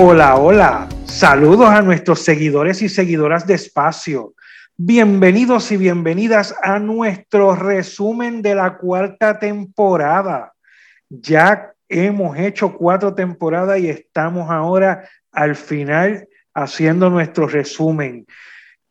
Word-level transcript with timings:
Hola, 0.00 0.36
hola. 0.36 0.88
Saludos 1.06 1.70
a 1.70 1.82
nuestros 1.82 2.20
seguidores 2.20 2.82
y 2.82 2.88
seguidoras 2.88 3.48
de 3.48 3.54
Espacio. 3.54 4.34
Bienvenidos 4.76 5.72
y 5.72 5.76
bienvenidas 5.76 6.54
a 6.62 6.78
nuestro 6.78 7.56
resumen 7.56 8.40
de 8.40 8.54
la 8.54 8.78
cuarta 8.78 9.40
temporada. 9.40 10.52
Ya 11.08 11.72
hemos 11.88 12.38
hecho 12.38 12.76
cuatro 12.76 13.12
temporadas 13.12 13.80
y 13.80 13.88
estamos 13.88 14.48
ahora 14.48 15.02
al 15.32 15.56
final 15.56 16.28
haciendo 16.54 17.10
nuestro 17.10 17.48
resumen. 17.48 18.24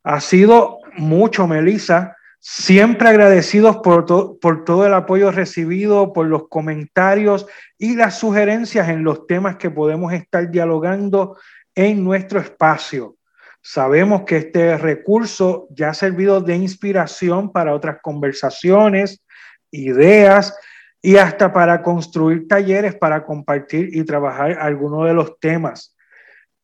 Ha 0.04 0.20
sido 0.20 0.80
mucho, 0.98 1.48
Melissa, 1.48 2.16
Siempre 2.40 3.09
agradecidos 3.09 3.77
por, 3.77 4.05
todo 4.05 4.86
el 4.86 4.94
apoyo 4.94 5.32
recibido, 5.32 6.14
por 6.14 6.27
los 6.27 6.48
comentarios 6.48 7.48
y 7.77 7.96
las 7.96 8.20
sugerencias 8.20 8.90
en 8.90 9.04
los 9.04 9.27
temas 9.27 9.58
que 9.58 9.70
podemos 9.70 10.13
estar 10.13 10.49
dialogando 10.49 11.38
en 11.76 12.04
nuestro 12.04 12.40
espacio. 12.40 13.18
Sabemos 13.62 14.21
que 14.21 14.38
este 14.38 14.77
recurso 14.77 15.68
ya 15.71 15.90
ha 15.90 15.93
servido 15.93 16.40
de 16.40 16.55
inspiración 16.55 17.52
para 17.52 17.74
otras 17.74 17.98
conversaciones, 18.02 19.24
ideas 19.71 20.58
y 21.02 21.18
hasta 21.18 21.52
para 21.52 21.82
construir 21.82 22.48
talleres 22.48 22.96
para 22.96 23.26
compartir 23.26 23.90
y 23.91 24.04
trabajar 24.05 24.58
algunos 24.60 25.05
de 25.05 25.13
los 25.13 25.40
temas 25.40 25.96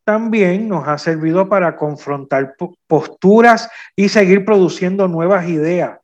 también 0.03 0.67
nos 0.67 0.87
ha 0.87 0.97
servido 0.97 1.47
para 1.47 1.75
confrontar 1.75 2.55
posturas 2.87 3.69
y 3.95 4.09
seguir 4.09 4.45
produciendo 4.45 5.07
nuevas 5.07 5.47
ideas. 5.47 5.99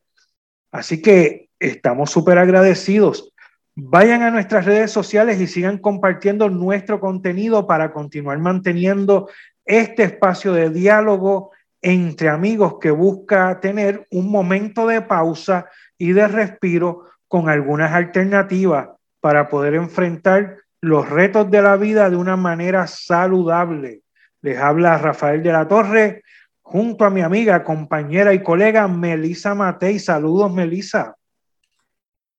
Así 0.71 1.01
que 1.01 1.49
estamos 1.59 2.11
súper 2.11 2.37
agradecidos. 2.37 3.33
Vayan 3.75 4.23
a 4.23 4.31
nuestras 4.31 4.65
redes 4.65 4.91
sociales 4.91 5.39
y 5.39 5.47
sigan 5.47 5.77
compartiendo 5.77 6.49
nuestro 6.49 6.99
contenido 6.99 7.65
para 7.65 7.91
continuar 7.91 8.37
manteniendo 8.39 9.29
este 9.65 10.03
espacio 10.03 10.53
de 10.53 10.69
diálogo 10.69 11.51
entre 11.81 12.29
amigos 12.29 12.75
que 12.79 12.91
busca 12.91 13.59
tener 13.59 14.05
un 14.11 14.29
momento 14.29 14.85
de 14.87 15.01
pausa 15.01 15.67
y 15.97 16.11
de 16.11 16.27
respiro 16.27 17.05
con 17.27 17.49
algunas 17.49 17.91
alternativas 17.93 18.89
para 19.21 19.47
poder 19.47 19.75
enfrentar 19.75 20.57
los 20.81 21.09
retos 21.09 21.49
de 21.51 21.61
la 21.61 21.75
vida 21.75 22.09
de 22.09 22.15
una 22.15 22.35
manera 22.35 22.87
saludable. 22.87 24.01
Les 24.41 24.57
habla 24.57 24.97
Rafael 24.97 25.43
de 25.43 25.51
la 25.51 25.67
Torre 25.67 26.23
junto 26.61 27.03
a 27.03 27.09
mi 27.09 27.21
amiga, 27.21 27.63
compañera 27.63 28.33
y 28.33 28.43
colega 28.43 28.87
Melisa 28.87 29.55
Matei. 29.55 29.99
Saludos, 29.99 30.51
Melisa. 30.51 31.15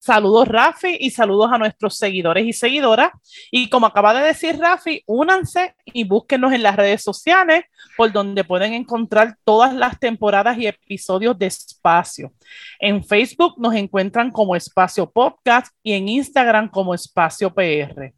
Saludos, 0.03 0.49
Rafi, 0.49 0.97
y 0.99 1.11
saludos 1.11 1.51
a 1.53 1.59
nuestros 1.59 1.99
seguidores 1.99 2.47
y 2.47 2.55
seguidoras. 2.55 3.11
Y 3.51 3.69
como 3.69 3.85
acaba 3.85 4.15
de 4.15 4.29
decir 4.29 4.59
Rafi, 4.59 5.03
únanse 5.07 5.75
y 5.85 6.05
búsquenos 6.05 6.55
en 6.55 6.63
las 6.63 6.77
redes 6.77 7.03
sociales, 7.03 7.65
por 7.99 8.11
donde 8.11 8.43
pueden 8.43 8.73
encontrar 8.73 9.37
todas 9.45 9.75
las 9.75 9.99
temporadas 9.99 10.57
y 10.57 10.67
episodios 10.67 11.39
de 11.39 11.47
Espacio. 11.47 12.33
En 12.79 13.05
Facebook 13.05 13.57
nos 13.59 13.75
encuentran 13.75 14.31
como 14.31 14.57
Espacio 14.57 15.11
Podcast 15.11 15.75
y 15.83 15.93
en 15.93 16.09
Instagram 16.09 16.71
como 16.71 16.95
Espacio 16.95 17.53
PR. 17.53 18.15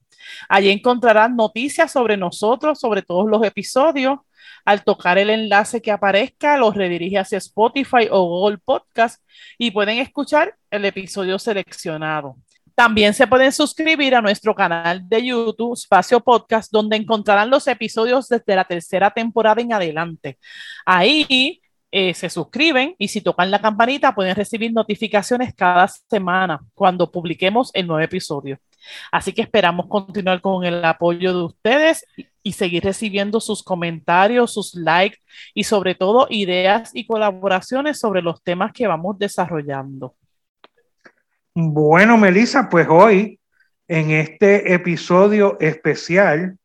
Allí 0.49 0.71
encontrarán 0.71 1.37
noticias 1.37 1.93
sobre 1.93 2.17
nosotros, 2.17 2.81
sobre 2.81 3.03
todos 3.03 3.29
los 3.29 3.43
episodios. 3.45 4.19
Al 4.65 4.85
tocar 4.85 5.19
el 5.19 5.31
enlace 5.31 5.81
que 5.83 5.91
aparezca, 5.91 6.57
los 6.57 6.75
redirige 6.75 7.19
hacia 7.19 7.39
Spotify 7.39 8.09
o 8.11 8.27
Google 8.27 8.59
Podcast 8.59 9.23
y 9.59 9.71
pueden 9.71 9.99
escuchar 9.99 10.57
el 10.71 10.85
episodio 10.85 11.39
seleccionado. 11.39 12.37
También 12.75 13.13
se 13.13 13.27
pueden 13.27 13.53
suscribir 13.53 14.15
a 14.15 14.23
nuestro 14.23 14.55
canal 14.55 15.07
de 15.09 15.27
YouTube, 15.27 15.75
Espacio 15.75 16.21
Podcast, 16.21 16.73
donde 16.73 16.97
encontrarán 16.97 17.51
los 17.51 17.67
episodios 17.67 18.29
desde 18.29 18.57
la 18.57 18.65
tercera 18.65 19.11
temporada 19.11 19.61
en 19.61 19.73
adelante. 19.73 20.39
Ahí 20.87 21.61
eh, 21.91 22.15
se 22.15 22.31
suscriben 22.31 22.95
y 22.99 23.09
si 23.09 23.21
tocan 23.21 23.51
la 23.51 23.61
campanita 23.61 24.15
pueden 24.15 24.35
recibir 24.35 24.73
notificaciones 24.73 25.55
cada 25.55 25.87
semana 25.87 26.61
cuando 26.75 27.11
publiquemos 27.11 27.71
el 27.75 27.87
nuevo 27.87 28.03
episodio. 28.03 28.59
Así 29.11 29.33
que 29.33 29.43
esperamos 29.43 29.87
continuar 29.87 30.41
con 30.41 30.65
el 30.65 30.85
apoyo 30.85 31.33
de 31.33 31.45
ustedes 31.45 32.07
y 32.43 32.53
seguir 32.53 32.85
recibiendo 32.85 33.41
sus 33.41 33.63
comentarios, 33.63 34.53
sus 34.53 34.75
likes 34.75 35.19
y 35.55 35.65
sobre 35.65 35.95
todo 35.95 36.27
ideas 36.31 36.91
y 36.95 37.07
colaboraciones 37.07 37.99
sobre 37.99 38.23
los 38.23 38.43
temas 38.43 38.73
que 38.73 38.87
vamos 38.87 39.19
desarrollando. 39.19 40.15
Bueno, 41.55 42.17
Melissa, 42.17 42.69
pues 42.69 42.89
hoy 42.89 43.39
en 43.87 44.11
este 44.11 44.73
episodio 44.73 45.59
especial 45.61 46.59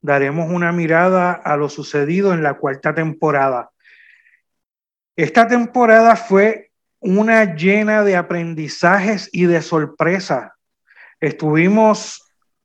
daremos 0.00 0.50
una 0.50 0.72
mirada 0.72 1.32
a 1.32 1.56
lo 1.56 1.68
sucedido 1.68 2.32
en 2.32 2.42
la 2.42 2.54
cuarta 2.54 2.94
temporada. 2.94 3.70
Esta 5.16 5.48
temporada 5.48 6.14
fue 6.14 6.70
una 7.00 7.56
llena 7.56 8.04
de 8.04 8.16
aprendizajes 8.16 9.28
y 9.32 9.46
de 9.46 9.60
sorpresas 9.62 10.52
estuvimos 11.20 12.22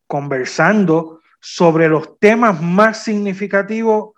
conversando 0.07 1.21
sobre 1.39 1.89
los 1.89 2.19
temas 2.19 2.61
más 2.61 3.03
significativos 3.03 4.11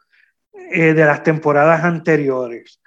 eh, 0.54 0.94
de 0.94 1.06
las 1.06 1.24
temporadas 1.24 1.84
anteriores. 1.84 2.82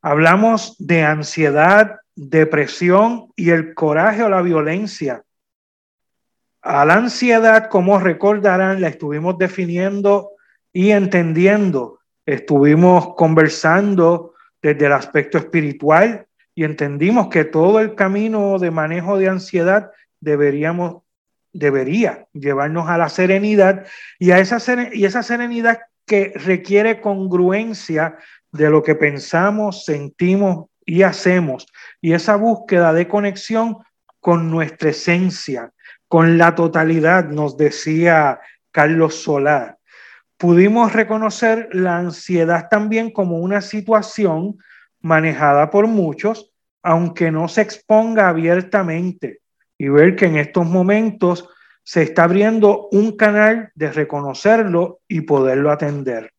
Hablamos 0.00 0.76
de 0.78 1.04
ansiedad, 1.04 2.00
depresión 2.14 3.28
y 3.36 3.50
el 3.50 3.74
coraje 3.74 4.22
o 4.22 4.28
la 4.28 4.42
violencia. 4.42 5.22
A 6.62 6.84
la 6.84 6.94
ansiedad, 6.94 7.68
como 7.68 7.98
recordarán, 7.98 8.80
la 8.80 8.88
estuvimos 8.88 9.38
definiendo 9.38 10.30
y 10.72 10.90
entendiendo. 10.90 12.00
Estuvimos 12.24 13.14
conversando 13.14 14.34
desde 14.60 14.86
el 14.86 14.92
aspecto 14.92 15.38
espiritual 15.38 16.26
y 16.54 16.64
entendimos 16.64 17.28
que 17.28 17.44
todo 17.44 17.80
el 17.80 17.94
camino 17.94 18.58
de 18.58 18.70
manejo 18.70 19.18
de 19.18 19.28
ansiedad 19.28 19.90
deberíamos, 20.22 21.02
debería 21.52 22.26
llevarnos 22.32 22.88
a 22.88 22.96
la 22.96 23.10
serenidad 23.10 23.86
y 24.18 24.30
a 24.30 24.38
esa, 24.38 24.58
y 24.92 25.04
esa 25.04 25.22
serenidad 25.22 25.80
que 26.06 26.32
requiere 26.34 27.00
congruencia 27.00 28.16
de 28.50 28.70
lo 28.70 28.82
que 28.82 28.94
pensamos, 28.94 29.84
sentimos 29.84 30.66
y 30.86 31.02
hacemos. 31.02 31.66
Y 32.00 32.12
esa 32.14 32.36
búsqueda 32.36 32.92
de 32.92 33.08
conexión 33.08 33.78
con 34.20 34.50
nuestra 34.50 34.90
esencia, 34.90 35.72
con 36.08 36.38
la 36.38 36.54
totalidad, 36.54 37.28
nos 37.28 37.56
decía 37.56 38.40
Carlos 38.70 39.16
Solar. 39.16 39.78
Pudimos 40.36 40.92
reconocer 40.92 41.68
la 41.72 41.98
ansiedad 41.98 42.68
también 42.68 43.10
como 43.10 43.38
una 43.38 43.60
situación 43.60 44.58
manejada 45.00 45.70
por 45.70 45.86
muchos, 45.86 46.52
aunque 46.82 47.30
no 47.30 47.48
se 47.48 47.62
exponga 47.62 48.28
abiertamente 48.28 49.41
y 49.82 49.88
ver 49.88 50.14
que 50.14 50.26
en 50.26 50.36
estos 50.36 50.64
momentos 50.64 51.48
se 51.82 52.04
está 52.04 52.22
abriendo 52.22 52.88
un 52.92 53.16
canal 53.16 53.72
de 53.74 53.90
reconocerlo 53.90 55.00
y 55.08 55.22
poderlo 55.22 55.72
atender. 55.72 56.32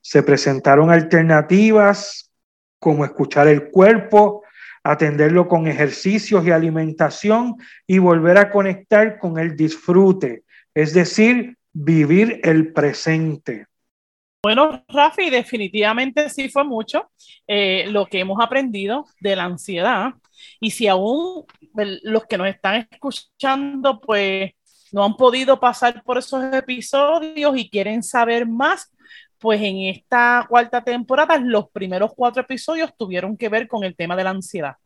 Se 0.00 0.22
presentaron 0.22 0.90
alternativas 0.90 2.32
como 2.78 3.04
escuchar 3.04 3.48
el 3.48 3.70
cuerpo, 3.70 4.44
atenderlo 4.82 5.46
con 5.46 5.66
ejercicios 5.66 6.46
y 6.46 6.52
alimentación 6.52 7.56
y 7.86 7.98
volver 7.98 8.38
a 8.38 8.50
conectar 8.50 9.18
con 9.18 9.38
el 9.38 9.54
disfrute, 9.56 10.44
es 10.72 10.94
decir, 10.94 11.58
vivir 11.74 12.40
el 12.44 12.72
presente. 12.72 13.66
Bueno, 14.42 14.86
Rafi, 14.88 15.28
definitivamente 15.28 16.30
sí 16.30 16.48
fue 16.48 16.64
mucho 16.64 17.10
eh, 17.46 17.88
lo 17.90 18.06
que 18.06 18.20
hemos 18.20 18.38
aprendido 18.42 19.04
de 19.20 19.36
la 19.36 19.44
ansiedad. 19.44 20.14
Y 20.60 20.70
si 20.70 20.88
aún 20.88 21.44
los 22.02 22.26
que 22.26 22.38
nos 22.38 22.48
están 22.48 22.86
escuchando, 22.90 24.00
pues 24.00 24.52
no 24.92 25.04
han 25.04 25.16
podido 25.16 25.58
pasar 25.58 26.02
por 26.04 26.18
esos 26.18 26.52
episodios 26.54 27.56
y 27.56 27.68
quieren 27.68 28.02
saber 28.02 28.46
más, 28.46 28.92
pues 29.38 29.60
en 29.60 29.78
esta 29.82 30.46
cuarta 30.48 30.82
temporada 30.82 31.36
los 31.38 31.70
primeros 31.70 32.12
cuatro 32.14 32.42
episodios 32.42 32.96
tuvieron 32.96 33.36
que 33.36 33.48
ver 33.48 33.68
con 33.68 33.84
el 33.84 33.94
tema 33.94 34.16
de 34.16 34.24
la 34.24 34.30
ansiedad. 34.30 34.76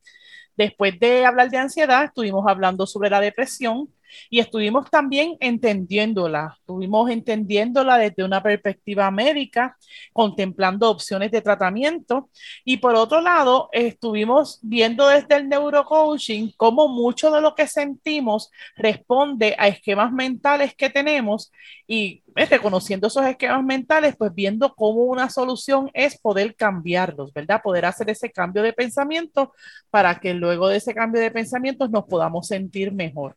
Después 0.56 0.98
de 0.98 1.24
hablar 1.24 1.50
de 1.50 1.58
ansiedad, 1.58 2.04
estuvimos 2.04 2.44
hablando 2.46 2.86
sobre 2.86 3.10
la 3.10 3.20
depresión, 3.20 3.88
y 4.28 4.40
estuvimos 4.40 4.90
también 4.90 5.36
entendiéndola, 5.40 6.56
estuvimos 6.58 7.10
entendiéndola 7.10 7.98
desde 7.98 8.24
una 8.24 8.42
perspectiva 8.42 9.10
médica, 9.10 9.76
contemplando 10.12 10.90
opciones 10.90 11.30
de 11.30 11.42
tratamiento 11.42 12.30
y 12.64 12.78
por 12.78 12.94
otro 12.94 13.20
lado 13.20 13.68
estuvimos 13.72 14.58
viendo 14.62 15.08
desde 15.08 15.36
el 15.36 15.48
neurocoaching 15.48 16.52
cómo 16.56 16.88
mucho 16.88 17.30
de 17.30 17.40
lo 17.40 17.54
que 17.54 17.66
sentimos 17.66 18.50
responde 18.76 19.54
a 19.58 19.68
esquemas 19.68 20.12
mentales 20.12 20.74
que 20.74 20.90
tenemos 20.90 21.50
y 21.86 22.22
eh, 22.36 22.46
reconociendo 22.46 23.08
esos 23.08 23.26
esquemas 23.26 23.64
mentales, 23.64 24.14
pues 24.16 24.34
viendo 24.34 24.74
cómo 24.74 25.04
una 25.04 25.28
solución 25.28 25.90
es 25.94 26.18
poder 26.18 26.54
cambiarlos, 26.54 27.32
¿verdad? 27.32 27.60
Poder 27.62 27.84
hacer 27.86 28.10
ese 28.10 28.30
cambio 28.30 28.62
de 28.62 28.72
pensamiento 28.72 29.52
para 29.90 30.20
que 30.20 30.34
luego 30.34 30.68
de 30.68 30.76
ese 30.76 30.94
cambio 30.94 31.20
de 31.20 31.30
pensamientos 31.30 31.90
nos 31.90 32.04
podamos 32.04 32.46
sentir 32.46 32.92
mejor. 32.92 33.36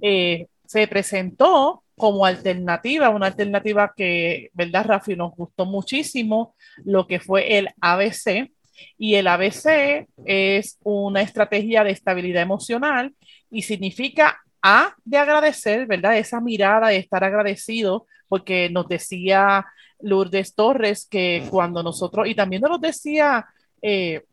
Eh, 0.00 0.46
se 0.66 0.86
presentó 0.88 1.82
como 1.96 2.26
alternativa, 2.26 3.08
una 3.08 3.26
alternativa 3.26 3.94
que, 3.96 4.50
¿verdad, 4.52 4.86
Rafi? 4.86 5.16
Nos 5.16 5.32
gustó 5.34 5.64
muchísimo, 5.64 6.54
lo 6.84 7.06
que 7.06 7.20
fue 7.20 7.58
el 7.58 7.68
ABC. 7.80 8.50
Y 8.98 9.14
el 9.14 9.26
ABC 9.26 10.06
es 10.26 10.78
una 10.84 11.22
estrategia 11.22 11.82
de 11.82 11.92
estabilidad 11.92 12.42
emocional 12.42 13.14
y 13.50 13.62
significa 13.62 14.38
A 14.60 14.94
de 15.04 15.16
agradecer, 15.16 15.86
¿verdad? 15.86 16.18
Esa 16.18 16.40
mirada 16.40 16.88
de 16.88 16.96
estar 16.96 17.24
agradecido, 17.24 18.06
porque 18.28 18.68
nos 18.68 18.88
decía 18.88 19.64
Lourdes 20.00 20.54
Torres 20.54 21.06
que 21.08 21.46
cuando 21.50 21.82
nosotros, 21.82 22.26
y 22.28 22.34
también 22.34 22.62
nos 22.62 22.80
decía 22.80 23.46
eh, 23.80 24.24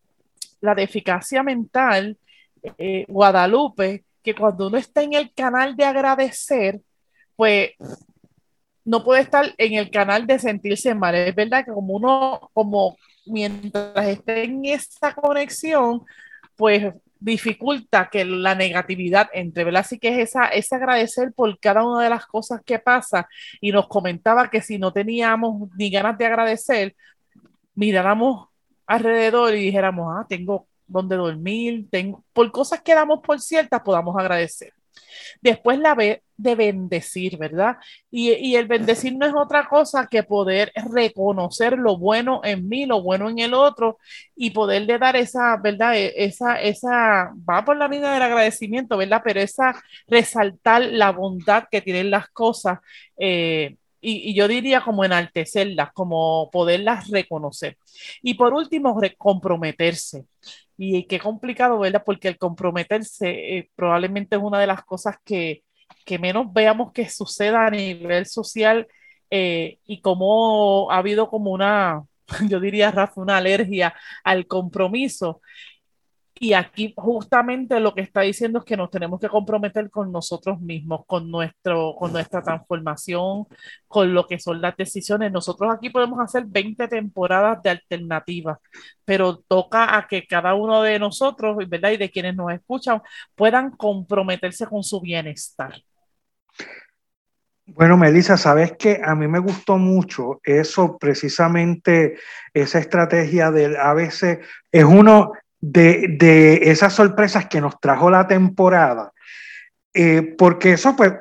la 0.59 0.75
de 0.75 0.83
eficacia 0.83 1.43
mental, 1.43 2.17
eh, 2.77 3.05
Guadalupe, 3.07 4.03
que 4.23 4.35
cuando 4.35 4.67
uno 4.67 4.77
está 4.77 5.03
en 5.03 5.13
el 5.13 5.33
canal 5.33 5.75
de 5.75 5.85
agradecer, 5.85 6.81
pues 7.35 7.71
no 8.85 9.03
puede 9.03 9.21
estar 9.21 9.53
en 9.57 9.73
el 9.73 9.89
canal 9.91 10.27
de 10.27 10.39
sentirse 10.39 10.93
mal. 10.95 11.15
Es 11.15 11.35
verdad 11.35 11.65
que 11.65 11.71
como 11.71 11.95
uno, 11.95 12.49
como 12.53 12.97
mientras 13.25 14.07
esté 14.07 14.43
en 14.43 14.65
esta 14.65 15.13
conexión, 15.13 16.03
pues 16.55 16.93
dificulta 17.19 18.09
que 18.11 18.25
la 18.25 18.53
negatividad 18.53 19.29
entre, 19.33 19.63
¿verdad? 19.63 19.81
Así 19.81 19.97
que 19.97 20.09
es 20.09 20.29
esa, 20.29 20.47
ese 20.47 20.75
agradecer 20.75 21.31
por 21.33 21.57
cada 21.59 21.85
una 21.85 22.03
de 22.03 22.09
las 22.09 22.25
cosas 22.25 22.61
que 22.65 22.79
pasa 22.79 23.27
y 23.61 23.71
nos 23.71 23.87
comentaba 23.87 24.49
que 24.49 24.61
si 24.61 24.77
no 24.77 24.91
teníamos 24.91 25.69
ni 25.77 25.89
ganas 25.89 26.17
de 26.17 26.25
agradecer, 26.25 26.95
miráramos 27.75 28.49
alrededor 28.85 29.55
y 29.55 29.63
dijéramos, 29.63 30.13
ah, 30.17 30.25
tengo 30.27 30.67
donde 30.87 31.15
dormir, 31.15 31.87
por 32.33 32.51
cosas 32.51 32.81
que 32.81 32.95
damos 32.95 33.19
por 33.21 33.39
ciertas, 33.39 33.81
podamos 33.81 34.15
agradecer. 34.17 34.73
Después 35.41 35.79
la 35.79 35.95
B 35.95 36.23
de 36.37 36.55
bendecir, 36.55 37.37
¿verdad? 37.37 37.77
Y, 38.09 38.31
y, 38.33 38.55
el 38.55 38.67
bendecir 38.67 39.15
no 39.15 39.25
es 39.25 39.33
otra 39.35 39.67
cosa 39.67 40.07
que 40.07 40.23
poder 40.23 40.71
reconocer 40.91 41.77
lo 41.77 41.97
bueno 41.97 42.41
en 42.43 42.67
mí, 42.67 42.85
lo 42.85 43.01
bueno 43.01 43.29
en 43.29 43.39
el 43.39 43.53
otro 43.53 43.99
y 44.35 44.51
poderle 44.51 44.97
dar 44.97 45.15
esa, 45.15 45.57
¿verdad? 45.57 45.95
E, 45.95 46.13
esa, 46.15 46.59
esa, 46.59 47.31
va 47.49 47.63
por 47.63 47.77
la 47.77 47.87
vida 47.87 48.13
del 48.13 48.23
agradecimiento, 48.23 48.97
¿verdad? 48.97 49.21
Pero 49.23 49.39
esa, 49.41 49.81
resaltar 50.07 50.81
la 50.83 51.11
bondad 51.11 51.65
que 51.71 51.81
tienen 51.81 52.09
las 52.11 52.29
cosas. 52.29 52.79
Eh, 53.17 53.77
y, 54.01 54.31
y, 54.31 54.33
yo 54.35 54.47
diría 54.47 54.81
como 54.81 55.05
enaltecerlas, 55.05 55.93
como 55.93 56.49
poderlas 56.51 57.09
reconocer. 57.09 57.77
Y 58.21 58.33
por 58.33 58.53
último, 58.53 58.99
comprometerse. 59.17 60.25
Y 60.77 61.05
qué 61.07 61.19
complicado, 61.19 61.79
¿verdad? 61.79 62.03
Porque 62.05 62.27
el 62.27 62.37
comprometerse 62.37 63.57
eh, 63.57 63.69
probablemente 63.75 64.35
es 64.35 64.41
una 64.41 64.59
de 64.59 64.67
las 64.67 64.83
cosas 64.83 65.17
que, 65.23 65.63
que, 66.05 66.19
menos 66.19 66.51
veamos 66.51 66.91
que 66.93 67.09
suceda 67.09 67.67
a 67.67 67.69
nivel 67.69 68.25
social 68.25 68.87
eh, 69.29 69.79
y 69.85 70.01
como 70.01 70.91
ha 70.91 70.97
habido 70.97 71.29
como 71.29 71.51
una, 71.51 72.03
yo 72.49 72.59
diría, 72.59 72.91
Rafa, 72.91 73.21
una 73.21 73.37
alergia 73.37 73.93
al 74.23 74.47
compromiso. 74.47 75.41
Y 76.43 76.51
aquí 76.51 76.93
justamente 76.97 77.79
lo 77.79 77.93
que 77.95 78.01
está 78.01 78.19
diciendo 78.19 78.59
es 78.59 78.65
que 78.65 78.75
nos 78.75 78.91
tenemos 78.91 79.17
que 79.17 79.29
comprometer 79.29 79.89
con 79.89 80.11
nosotros 80.11 80.59
mismos, 80.59 81.05
con, 81.07 81.31
nuestro, 81.31 81.95
con 81.97 82.11
nuestra 82.11 82.41
transformación, 82.41 83.45
con 83.87 84.13
lo 84.13 84.27
que 84.27 84.37
son 84.39 84.59
las 84.59 84.75
decisiones. 84.75 85.31
Nosotros 85.31 85.73
aquí 85.73 85.89
podemos 85.89 86.19
hacer 86.19 86.43
20 86.45 86.89
temporadas 86.89 87.63
de 87.63 87.69
alternativas, 87.69 88.57
pero 89.05 89.37
toca 89.37 89.95
a 89.97 90.05
que 90.05 90.27
cada 90.27 90.53
uno 90.53 90.81
de 90.81 90.99
nosotros, 90.99 91.55
¿verdad? 91.69 91.91
Y 91.91 91.97
de 91.97 92.11
quienes 92.11 92.35
nos 92.35 92.51
escuchan, 92.51 93.01
puedan 93.35 93.71
comprometerse 93.71 94.67
con 94.67 94.83
su 94.83 94.99
bienestar. 94.99 95.81
Bueno, 97.65 97.95
Melissa, 97.95 98.35
sabes 98.35 98.73
que 98.73 98.99
a 99.01 99.15
mí 99.15 99.29
me 99.29 99.39
gustó 99.39 99.77
mucho 99.77 100.41
eso, 100.43 100.97
precisamente 100.97 102.17
esa 102.53 102.79
estrategia 102.79 103.49
del 103.51 103.77
ABC. 103.77 104.41
Es 104.69 104.83
uno, 104.83 105.31
de, 105.63 106.59
esas 106.63 106.93
sorpresas 106.93 107.47
que 107.47 107.61
nos 107.61 107.79
trajo 107.79 108.09
la 108.09 108.27
temporada, 108.27 109.11
eh, 109.93 110.35
porque 110.37 110.73
eso 110.73 110.95
pues, 110.95 111.13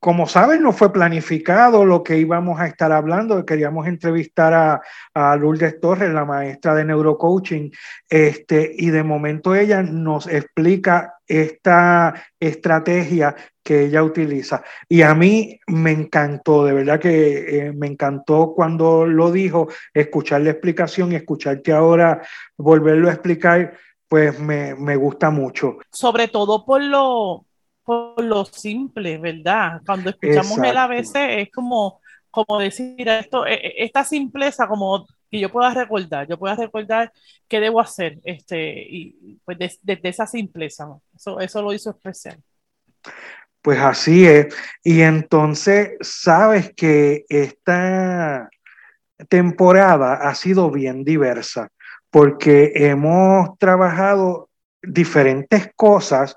como 0.00 0.26
saben, 0.26 0.62
no 0.62 0.72
fue 0.72 0.92
planificado 0.92 1.86
lo 1.86 2.02
que 2.02 2.18
íbamos 2.18 2.60
a 2.60 2.66
estar 2.66 2.92
hablando. 2.92 3.46
Queríamos 3.46 3.86
entrevistar 3.86 4.52
a, 4.52 4.82
a 5.14 5.36
Lourdes 5.36 5.80
Torres, 5.80 6.12
la 6.12 6.26
maestra 6.26 6.74
de 6.74 6.84
neurocoaching, 6.84 7.70
este, 8.10 8.70
y 8.76 8.90
de 8.90 9.02
momento 9.02 9.54
ella 9.54 9.82
nos 9.82 10.26
explica 10.26 11.14
esta 11.26 12.14
estrategia 12.38 13.34
que 13.64 13.86
ella 13.86 14.04
utiliza. 14.04 14.62
Y 14.88 15.02
a 15.02 15.14
mí 15.14 15.58
me 15.66 15.90
encantó, 15.90 16.66
de 16.66 16.74
verdad 16.74 17.00
que 17.00 17.68
eh, 17.68 17.72
me 17.72 17.86
encantó 17.86 18.52
cuando 18.54 19.06
lo 19.06 19.32
dijo, 19.32 19.68
escuchar 19.92 20.42
la 20.42 20.50
explicación 20.50 21.10
y 21.10 21.16
escucharte 21.16 21.72
ahora 21.72 22.22
volverlo 22.58 23.08
a 23.08 23.14
explicar, 23.14 23.74
pues 24.06 24.38
me, 24.38 24.74
me 24.74 24.96
gusta 24.96 25.30
mucho. 25.30 25.78
Sobre 25.90 26.28
todo 26.28 26.64
por 26.66 26.82
lo, 26.82 27.46
por 27.82 28.22
lo 28.22 28.44
simple, 28.44 29.16
¿verdad? 29.16 29.80
Cuando 29.86 30.10
escuchamos 30.10 30.58
el 30.58 30.76
ABC 30.76 31.16
es 31.40 31.50
como, 31.50 32.00
como 32.30 32.58
decir 32.58 33.08
esto, 33.08 33.46
e, 33.46 33.54
e, 33.54 33.84
esta 33.84 34.04
simpleza 34.04 34.68
como 34.68 35.06
que 35.30 35.40
yo 35.40 35.50
pueda 35.50 35.72
recordar, 35.72 36.28
yo 36.28 36.38
pueda 36.38 36.54
recordar 36.54 37.12
qué 37.48 37.60
debo 37.60 37.80
hacer, 37.80 38.18
este, 38.24 38.86
y 38.88 39.38
pues 39.42 39.58
desde 39.82 40.08
esa 40.08 40.26
simpleza, 40.26 40.86
eso, 41.14 41.40
eso 41.40 41.62
lo 41.62 41.72
hizo 41.72 41.90
especial. 41.90 42.38
Pues 43.64 43.80
así 43.80 44.26
es. 44.26 44.54
Y 44.82 45.00
entonces, 45.00 45.92
sabes 46.02 46.74
que 46.76 47.24
esta 47.30 48.50
temporada 49.30 50.16
ha 50.16 50.34
sido 50.34 50.70
bien 50.70 51.02
diversa 51.02 51.70
porque 52.10 52.72
hemos 52.74 53.58
trabajado 53.58 54.50
diferentes 54.82 55.70
cosas 55.76 56.36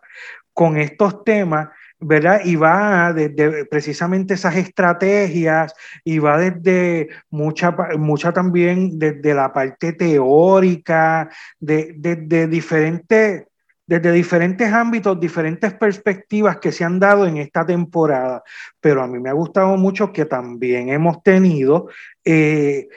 con 0.54 0.78
estos 0.78 1.26
temas, 1.26 1.68
¿verdad? 2.00 2.40
Y 2.46 2.56
va 2.56 3.12
desde 3.12 3.66
precisamente 3.66 4.36
esas 4.36 4.56
estrategias 4.56 5.74
y 6.06 6.20
va 6.20 6.38
desde 6.38 7.10
mucha, 7.30 7.76
mucha 7.98 8.32
también 8.32 8.98
desde 8.98 9.34
la 9.34 9.52
parte 9.52 9.92
teórica, 9.92 11.30
de, 11.60 11.94
de 11.98 12.48
diferentes 12.48 13.48
desde 13.88 14.12
diferentes 14.12 14.72
ámbitos, 14.72 15.20
diferentes 15.20 15.74
perspectivas 15.74 16.58
que 16.58 16.74
se 16.74 16.84
han 16.84 17.00
dado 17.00 17.26
en 17.26 17.38
esta 17.38 17.66
temporada, 17.66 18.44
pero 18.82 19.02
a 19.02 19.08
mí 19.08 19.18
me 19.18 19.30
ha 19.30 19.34
gustado 19.34 19.78
mucho 19.78 20.12
que 20.12 20.26
también 20.26 20.90
hemos 20.90 21.24
tenido, 21.24 21.88
eh, 22.24 22.90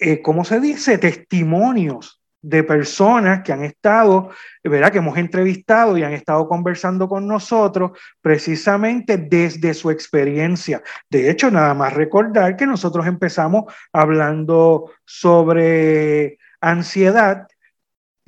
eh, 0.00 0.22
¿cómo 0.22 0.44
se 0.44 0.60
dice?, 0.60 0.98
testimonios 0.98 2.20
de 2.42 2.64
personas 2.64 3.42
que 3.42 3.52
han 3.52 3.64
estado, 3.64 4.30
¿verdad? 4.64 4.90
Que 4.90 4.98
hemos 4.98 5.18
entrevistado 5.18 5.98
y 5.98 6.04
han 6.04 6.12
estado 6.12 6.48
conversando 6.48 7.06
con 7.08 7.26
nosotros 7.26 7.90
precisamente 8.22 9.18
desde 9.18 9.74
su 9.74 9.90
experiencia. 9.90 10.82
De 11.10 11.28
hecho, 11.28 11.50
nada 11.50 11.74
más 11.74 11.92
recordar 11.92 12.56
que 12.56 12.66
nosotros 12.66 13.06
empezamos 13.06 13.64
hablando 13.92 14.90
sobre 15.04 16.38
ansiedad 16.62 17.46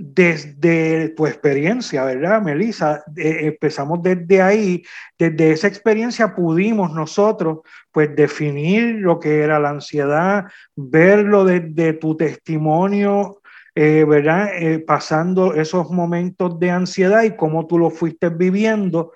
desde 0.04 1.10
tu 1.10 1.28
experiencia, 1.28 2.02
¿verdad, 2.02 2.42
Melissa? 2.42 3.04
empezamos 3.14 4.02
desde 4.02 4.42
ahí, 4.42 4.82
desde 5.16 5.52
esa 5.52 5.68
experiencia 5.68 6.34
pudimos 6.34 6.92
nosotros 6.92 7.60
pues 7.92 8.14
definir 8.16 8.96
lo 8.96 9.20
que 9.20 9.42
era 9.42 9.60
la 9.60 9.70
ansiedad, 9.70 10.46
verlo 10.74 11.44
desde 11.44 11.92
tu 11.92 12.16
testimonio, 12.16 13.42
eh, 13.76 14.04
¿verdad? 14.04 14.48
Eh, 14.56 14.80
pasando 14.80 15.54
esos 15.54 15.88
momentos 15.90 16.58
de 16.58 16.72
ansiedad 16.72 17.22
y 17.22 17.36
cómo 17.36 17.68
tú 17.68 17.78
lo 17.78 17.88
fuiste 17.88 18.28
viviendo 18.28 19.12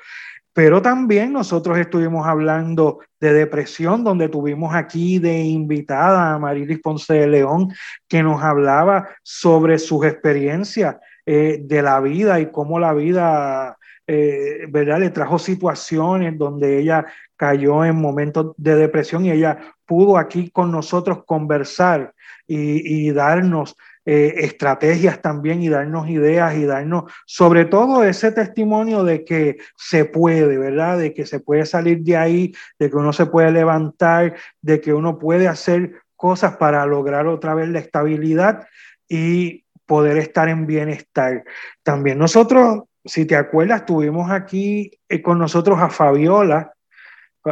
pero 0.57 0.81
también 0.81 1.35
nosotros 1.35 1.77
estuvimos 1.77 2.27
hablando 2.27 3.01
de 3.21 3.35
depresión, 3.35 4.03
donde 4.03 4.31
tuvimos 4.31 4.75
aquí 4.75 5.19
de 5.19 5.41
invitada 5.41 6.33
a 6.33 6.39
Marilis 6.39 6.81
Ponce 6.81 7.13
de 7.13 7.27
León, 7.27 7.69
que 8.09 8.23
nos 8.23 8.43
hablaba 8.43 9.07
sobre 9.23 9.79
sus 9.79 10.07
experiencias 10.07 10.97
eh, 11.27 11.59
de 11.61 11.83
la 11.83 12.01
vida 12.01 12.41
y 12.41 12.51
cómo 12.51 12.79
la 12.79 12.95
vida 12.95 13.77
eh, 14.07 14.65
¿verdad? 14.71 15.01
Le 15.01 15.11
trajo 15.11 15.39
situaciones 15.39 16.39
donde 16.39 16.79
ella 16.79 17.05
cayó 17.37 17.85
en 17.85 17.97
momentos 17.97 18.55
de 18.57 18.77
depresión 18.77 19.27
y 19.27 19.33
ella 19.33 19.59
pudo 19.85 20.17
aquí 20.17 20.49
con 20.49 20.73
nosotros 20.73 21.25
conversar 21.27 22.15
y, 22.47 23.11
darnos 23.11 23.77
eh, 24.09 24.45
estrategias 24.45 25.21
también 25.21 25.61
y 25.63 25.69
darnos 25.69 26.09
ideas 26.09 26.55
y 26.55 26.65
darnos 26.65 27.13
sobre 27.27 27.65
todo 27.65 28.05
ese 28.05 28.31
testimonio 28.31 29.03
de 29.03 29.25
que 29.25 29.57
se 29.77 30.05
puede, 30.05 30.57
¿verdad? 30.59 30.99
De 30.99 31.13
que 31.13 31.27
se 31.27 31.41
puede 31.41 31.67
salir 31.67 32.05
de 32.05 32.17
ahí, 32.17 32.55
de 32.79 32.89
que 32.89 32.97
uno 32.97 33.13
se 33.13 33.27
puede 33.27 33.51
levantar, 33.51 34.37
de 34.63 34.81
que 34.81 34.95
uno 34.95 35.19
puede 35.19 35.49
hacer 35.49 36.03
cosas 36.15 36.57
para 36.57 36.87
lograr 36.87 37.27
otra 37.27 37.55
vez 37.55 37.69
la 37.69 37.81
estabilidad 37.81 38.69
y 39.09 39.65
poder 39.87 40.19
estar 40.19 40.49
en 40.49 40.67
bienestar. 40.67 41.43
También 41.83 42.19
nosotros, 42.19 42.85
si 43.05 43.25
te 43.25 43.35
acuerdas, 43.35 43.87
tuvimos 43.87 44.31
aquí 44.31 44.93
eh, 45.09 45.21
con 45.21 45.41
nosotros 45.41 45.81
a 45.81 45.91
Fabiola, 45.91 46.73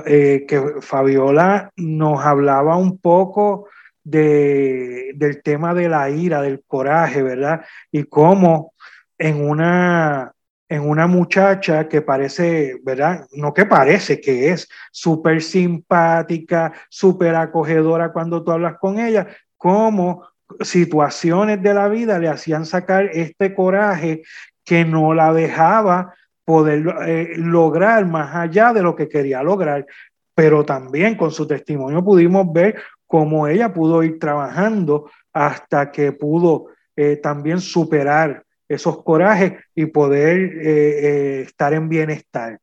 eh, 0.06 0.44
que 0.46 0.80
Fabiola 0.80 1.73
nos 1.76 2.25
hablaba 2.25 2.76
un 2.76 2.99
poco 2.99 3.66
de, 4.04 5.12
del 5.16 5.42
tema 5.42 5.75
de 5.75 5.88
la 5.88 6.11
ira, 6.11 6.42
del 6.42 6.62
coraje, 6.66 7.23
¿verdad? 7.23 7.64
Y 7.90 8.04
cómo 8.04 8.75
en 9.18 9.49
una, 9.49 10.32
en 10.68 10.88
una 10.88 11.06
muchacha 11.06 11.88
que 11.88 12.02
parece, 12.02 12.80
¿verdad? 12.84 13.26
No 13.32 13.54
que 13.54 13.66
parece, 13.66 14.20
que 14.20 14.50
es 14.50 14.68
súper 14.92 15.42
simpática, 15.42 16.73
súper 16.88 17.34
acogedora 17.34 18.12
cuando 18.12 18.44
tú 18.44 18.52
hablas 18.52 18.76
con 18.78 18.99
ella, 18.99 19.26
cómo 19.56 20.28
situaciones 20.61 21.62
de 21.62 21.75
la 21.75 21.88
vida 21.88 22.18
le 22.18 22.28
hacían 22.28 22.66
sacar 22.66 23.06
este 23.12 23.54
coraje 23.54 24.23
que 24.64 24.84
no 24.84 25.14
la 25.14 25.32
dejaba 25.32 26.14
poder 26.44 26.84
eh, 27.06 27.34
lograr 27.37 28.04
más 28.06 28.34
allá 28.34 28.73
de 28.73 28.82
lo 28.82 28.94
que 28.94 29.08
quería 29.08 29.42
lograr. 29.42 29.87
Pero 30.34 30.64
también 30.64 31.16
con 31.16 31.30
su 31.30 31.46
testimonio 31.46 32.04
pudimos 32.04 32.52
ver 32.52 32.76
cómo 33.14 33.47
ella 33.47 33.73
pudo 33.73 34.02
ir 34.02 34.18
trabajando 34.18 35.09
hasta 35.33 35.92
que 35.92 36.11
pudo 36.11 36.66
eh, 36.97 37.14
también 37.14 37.61
superar 37.61 38.44
esos 38.68 39.04
corajes 39.04 39.52
y 39.73 39.87
poder 39.87 40.37
eh, 40.61 41.42
estar 41.42 41.73
en 41.75 41.88
bienestar. 41.88 42.59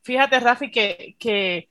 Fíjate, 0.00 0.40
Rafi, 0.40 0.70
que, 0.70 1.14
que, 1.18 1.68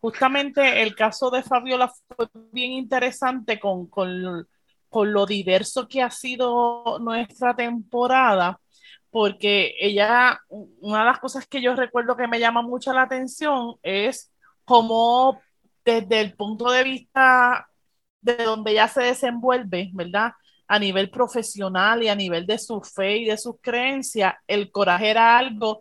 justamente 0.00 0.82
el 0.82 0.96
caso 0.96 1.30
de 1.30 1.44
Fabiola 1.44 1.92
fue 2.16 2.26
bien 2.50 2.72
interesante 2.72 3.60
con, 3.60 3.86
con 3.86 4.48
con 4.88 5.12
lo 5.12 5.24
diverso 5.24 5.86
que 5.86 6.02
ha 6.02 6.10
sido 6.10 6.98
nuestra 6.98 7.54
temporada, 7.54 8.60
porque 9.10 9.76
ella, 9.78 10.40
una 10.48 11.00
de 11.00 11.04
las 11.04 11.20
cosas 11.20 11.46
que 11.46 11.62
yo 11.62 11.76
recuerdo 11.76 12.16
que 12.16 12.26
me 12.26 12.40
llama 12.40 12.62
mucho 12.62 12.92
la 12.92 13.02
atención 13.02 13.76
es 13.84 14.32
cómo 14.64 15.40
desde 15.84 16.20
el 16.20 16.34
punto 16.34 16.70
de 16.70 16.84
vista 16.84 17.68
de 18.20 18.36
donde 18.36 18.72
ella 18.72 18.88
se 18.88 19.02
desenvuelve, 19.02 19.90
¿verdad? 19.92 20.32
A 20.66 20.78
nivel 20.78 21.10
profesional 21.10 22.02
y 22.02 22.08
a 22.08 22.14
nivel 22.14 22.46
de 22.46 22.58
su 22.58 22.80
fe 22.80 23.18
y 23.18 23.24
de 23.26 23.36
sus 23.36 23.56
creencias, 23.60 24.34
el 24.46 24.70
coraje 24.70 25.10
era 25.10 25.36
algo 25.36 25.80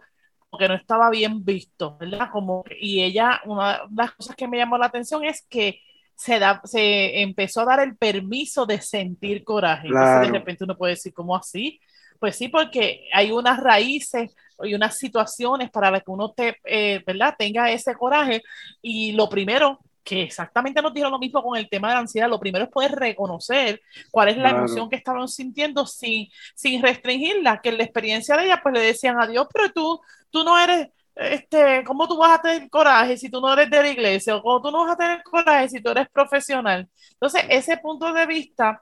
que 0.58 0.68
no 0.68 0.76
estaba 0.76 1.10
bien 1.10 1.44
visto, 1.44 1.98
¿verdad? 1.98 2.30
Como, 2.32 2.64
y 2.80 3.02
ella, 3.02 3.42
una 3.46 3.84
de 3.90 4.04
las 4.04 4.12
cosas 4.12 4.36
que 4.36 4.48
me 4.48 4.58
llamó 4.58 4.78
la 4.78 4.88
atención 4.88 5.24
es 5.24 5.46
que 5.50 5.80
se, 6.16 6.40
da, 6.40 6.62
se 6.64 7.22
empezó 7.22 7.62
a 7.62 7.66
dar 7.66 7.80
el 7.80 7.98
permiso 7.98 8.66
de 8.66 8.82
sentir 8.82 9.44
coraje. 9.44 9.88
Entonces, 9.88 10.20
de 10.20 10.28
repente 10.28 10.64
uno 10.64 10.78
puede 10.78 10.94
decir, 10.94 11.14
¿cómo 11.14 11.36
así? 11.36 11.80
Pues 12.20 12.36
sí, 12.36 12.48
porque 12.50 13.08
hay 13.14 13.32
unas 13.32 13.60
raíces 13.60 14.36
y 14.64 14.74
unas 14.76 14.98
situaciones 14.98 15.72
para 15.72 15.92
las 15.92 16.04
que 16.04 16.12
uno 16.12 16.32
te, 16.32 16.58
eh, 16.66 17.04
¿verdad? 17.06 17.36
tenga 17.38 17.72
ese 17.72 17.96
coraje. 17.96 18.44
Y 18.82 19.14
lo 19.14 19.28
primero, 19.28 19.80
que 20.04 20.24
exactamente 20.24 20.82
nos 20.82 20.94
dijeron 20.94 21.12
lo 21.14 21.20
mismo 21.20 21.42
con 21.42 21.58
el 21.58 21.70
tema 21.70 21.90
de 21.90 21.94
la 21.96 22.00
ansiedad, 22.02 22.30
lo 22.30 22.40
primero 22.40 22.66
es 22.66 22.72
poder 22.72 22.92
reconocer 22.92 23.82
cuál 24.12 24.30
es 24.30 24.38
la 24.38 24.50
emoción 24.52 24.90
que 24.90 24.98
estaban 24.98 25.28
sintiendo 25.28 25.86
sin, 25.86 26.28
sin 26.56 26.82
restringirla, 26.82 27.62
que 27.62 27.70
en 27.70 27.78
la 27.78 27.84
experiencia 27.84 28.36
de 28.38 28.46
ella, 28.46 28.60
pues 28.62 28.74
le 28.74 28.82
decían 28.82 29.22
a 29.22 29.28
Dios, 29.28 29.48
pero 29.54 29.72
tú, 29.72 30.02
tú 30.30 30.44
no 30.44 30.60
eres 30.60 30.90
este, 31.16 31.84
¿cómo 31.84 32.08
tú 32.08 32.18
vas 32.18 32.40
a 32.40 32.42
tener 32.42 32.70
coraje 32.70 33.18
si 33.18 33.30
tú 33.30 33.40
no 33.40 33.54
eres 33.54 33.70
de 33.70 33.82
la 33.82 33.90
iglesia? 33.90 34.36
¿O 34.36 34.42
cómo 34.42 34.62
tú 34.62 34.72
no 34.72 34.84
vas 34.86 34.94
a 34.94 34.98
tener 34.98 35.24
coraje 35.24 35.70
si 35.70 35.82
tú 35.82 35.92
eres 35.92 36.08
profesional? 36.10 36.90
Entonces, 37.12 37.44
ese 37.50 37.78
punto 37.78 38.12
de 38.12 38.26
vista 38.26 38.82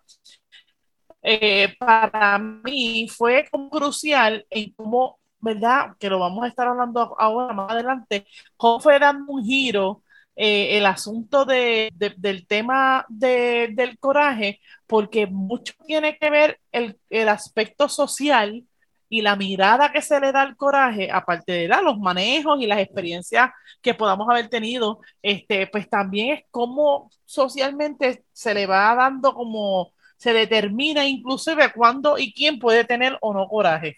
eh, 1.22 1.76
para 1.78 2.40
mí 2.40 3.08
fue 3.10 3.48
como 3.52 3.70
crucial 3.70 4.46
en 4.50 4.74
cómo, 4.74 5.20
¿verdad? 5.40 5.96
Que 6.00 6.10
lo 6.10 6.20
vamos 6.20 6.44
a 6.44 6.48
estar 6.48 6.68
hablando 6.68 7.16
ahora 7.20 7.54
más 7.54 7.72
adelante, 7.72 8.26
cómo 8.58 8.80
fue 8.80 9.00
dando 9.00 9.32
un 9.32 9.44
giro 9.44 10.04
eh, 10.44 10.80
el 10.80 10.88
asunto 10.88 11.46
de, 11.46 11.94
del 12.18 12.48
tema 12.48 13.06
del 13.10 14.00
coraje, 14.00 14.60
porque 14.88 15.28
mucho 15.28 15.74
tiene 15.86 16.18
que 16.18 16.32
ver 16.32 16.60
el, 16.72 16.98
el 17.12 17.30
aspecto 17.30 17.88
social 17.88 18.66
y 19.08 19.22
la 19.22 19.36
mirada 19.36 19.92
que 19.92 20.02
se 20.02 20.20
le 20.20 20.32
da 20.32 20.42
al 20.42 20.56
coraje, 20.58 21.12
aparte 21.12 21.52
de 21.52 21.68
los 21.68 22.00
manejos 22.00 22.60
y 22.60 22.66
las 22.66 22.80
experiencias 22.80 23.52
que 23.84 23.94
podamos 23.94 24.28
haber 24.32 24.50
tenido, 24.50 25.02
este, 25.22 25.68
pues 25.68 25.88
también 25.88 26.34
es 26.34 26.44
cómo 26.50 27.12
socialmente 27.24 28.24
se 28.34 28.56
le 28.56 28.66
va 28.66 28.96
dando 28.96 29.36
como 29.36 29.94
se 30.18 30.34
determina 30.34 31.06
inclusive 31.06 31.72
cuándo 31.72 32.18
y 32.18 32.34
quién 32.34 32.58
puede 32.58 32.84
tener 32.84 33.16
o 33.22 33.32
no 33.32 33.48
coraje. 33.48 33.96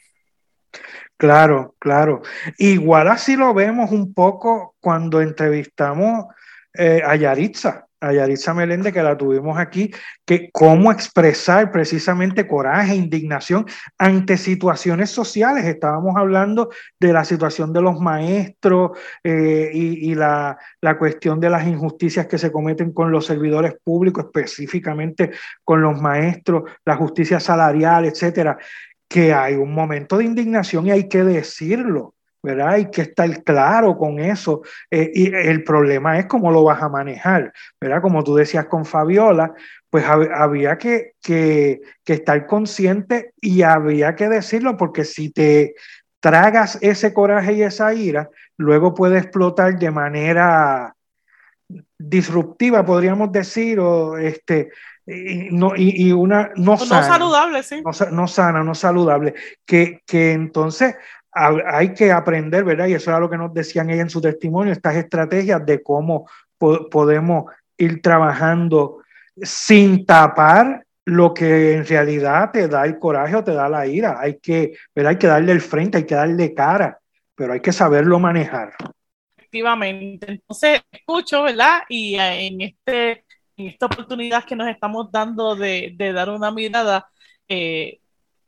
Claro, 1.23 1.73
claro. 1.79 2.21
Igual 2.57 3.07
así 3.07 3.37
lo 3.37 3.53
vemos 3.53 3.91
un 3.91 4.13
poco 4.13 4.75
cuando 4.81 5.21
entrevistamos 5.21 6.25
eh, 6.73 7.01
a 7.01 7.15
Yaritza 7.15 7.87
a 8.03 8.11
Yaritza 8.11 8.53
Melende, 8.53 8.91
que 8.91 9.01
la 9.01 9.17
tuvimos 9.17 9.57
aquí, 9.57 9.89
que 10.25 10.49
cómo 10.51 10.91
expresar 10.91 11.71
precisamente 11.71 12.45
coraje, 12.45 12.95
indignación 12.95 13.65
ante 13.97 14.35
situaciones 14.35 15.09
sociales. 15.09 15.63
Estábamos 15.63 16.17
hablando 16.17 16.69
de 16.99 17.13
la 17.13 17.23
situación 17.23 17.71
de 17.71 17.81
los 17.81 18.01
maestros 18.01 18.91
eh, 19.23 19.71
y, 19.73 20.13
la, 20.15 20.57
la, 20.81 20.97
cuestión 20.97 21.39
de 21.39 21.49
las 21.49 21.65
injusticias 21.65 22.27
que 22.27 22.37
se 22.37 22.51
cometen 22.51 22.91
con 22.91 23.09
los 23.09 23.25
servidores 23.25 23.75
públicos, 23.81 24.25
específicamente 24.25 25.31
con 25.63 25.81
los 25.81 26.01
maestros, 26.01 26.63
la 26.83 26.97
justicia 26.97 27.39
salarial, 27.39 28.03
etcétera, 28.03 28.57
que 29.13 29.31
hay 29.31 29.53
un 29.53 29.75
momento 29.75 30.17
de 30.17 30.25
indignación 30.25 30.87
y 30.87 30.91
hay 30.91 31.07
que 31.07 31.23
decirlo 31.23 32.15
¿verdad? 32.41 32.69
Hay 32.69 32.91
que 32.91 33.03
estar 33.03 33.43
claro 33.43 33.95
con 33.95 34.19
eso. 34.19 34.63
Eh, 34.91 35.11
y 35.13 35.33
el 35.33 35.63
problema 35.63 36.19
es 36.19 36.25
cómo 36.25 36.51
lo 36.51 36.63
vas 36.63 36.83
a 36.83 36.89
manejar, 36.89 37.53
¿verdad? 37.79 38.01
Como 38.01 38.21
tú 38.21 38.35
decías 38.35 38.65
con 38.65 38.85
Fabiola, 38.85 39.53
pues 39.89 40.03
había 40.05 40.77
que, 40.77 41.13
que, 41.21 41.79
que, 42.03 42.13
estar 42.13 42.45
consciente 42.45 43.31
y 43.39 43.61
había 43.61 44.15
que 44.15 44.27
decirlo, 44.27 44.75
porque 44.75 45.05
si 45.05 45.29
te 45.29 45.75
tragas 46.19 46.77
ese 46.81 47.13
coraje 47.13 47.53
y 47.53 47.63
esa 47.63 47.93
ira, 47.93 48.29
luego 48.57 48.93
puede 48.93 49.19
explotar 49.19 49.79
de 49.79 49.91
manera 49.91 50.93
disruptiva, 51.97 52.85
podríamos 52.85 53.31
decir, 53.31 53.79
o 53.79 54.17
este, 54.17 54.69
y, 55.05 55.49
no, 55.51 55.73
y, 55.75 56.11
una 56.11 56.51
no, 56.55 56.77
sana, 56.77 57.01
no 57.01 57.07
saludable, 57.07 57.63
sí. 57.63 57.81
No, 57.83 58.11
no, 58.11 58.27
sana, 58.27 58.63
no 58.63 58.75
saludable, 58.75 59.33
que, 59.65 60.01
que 60.05 60.31
entonces 60.31 60.95
hay 61.33 61.93
que 61.93 62.11
aprender, 62.11 62.63
¿verdad? 62.63 62.87
Y 62.87 62.93
eso 62.93 63.09
era 63.09 63.19
lo 63.19 63.29
que 63.29 63.37
nos 63.37 63.53
decían 63.53 63.89
ella 63.89 64.03
en 64.03 64.09
su 64.09 64.21
testimonio, 64.21 64.71
estas 64.71 64.95
estrategias 64.95 65.65
de 65.65 65.81
cómo 65.81 66.29
podemos 66.57 67.45
ir 67.77 68.01
trabajando 68.01 68.99
sin 69.41 70.05
tapar 70.05 70.85
lo 71.05 71.33
que 71.33 71.73
en 71.73 71.85
realidad 71.85 72.51
te 72.51 72.67
da 72.67 72.85
el 72.85 72.97
coraje 72.97 73.35
o 73.35 73.43
te 73.43 73.53
da 73.53 73.67
la 73.67 73.85
ira. 73.85 74.19
Hay 74.19 74.39
que, 74.39 74.73
¿verdad? 74.95 75.11
Hay 75.11 75.17
que 75.17 75.27
darle 75.27 75.51
el 75.51 75.61
frente, 75.61 75.97
hay 75.97 76.05
que 76.05 76.15
darle 76.15 76.53
cara, 76.53 76.99
pero 77.35 77.53
hay 77.53 77.59
que 77.59 77.73
saberlo 77.73 78.19
manejar. 78.19 78.73
Efectivamente. 79.35 80.31
Entonces, 80.31 80.81
escucho, 80.91 81.43
¿verdad? 81.43 81.81
Y 81.89 82.15
eh, 82.15 82.47
en, 82.47 82.61
este, 82.61 83.25
en 83.63 83.69
esta 83.69 83.85
oportunidad 83.87 84.45
que 84.45 84.55
nos 84.55 84.67
estamos 84.67 85.11
dando 85.11 85.55
de, 85.55 85.93
de 85.95 86.13
dar 86.13 86.29
una 86.29 86.51
mirada, 86.51 87.09
eh, 87.47 87.99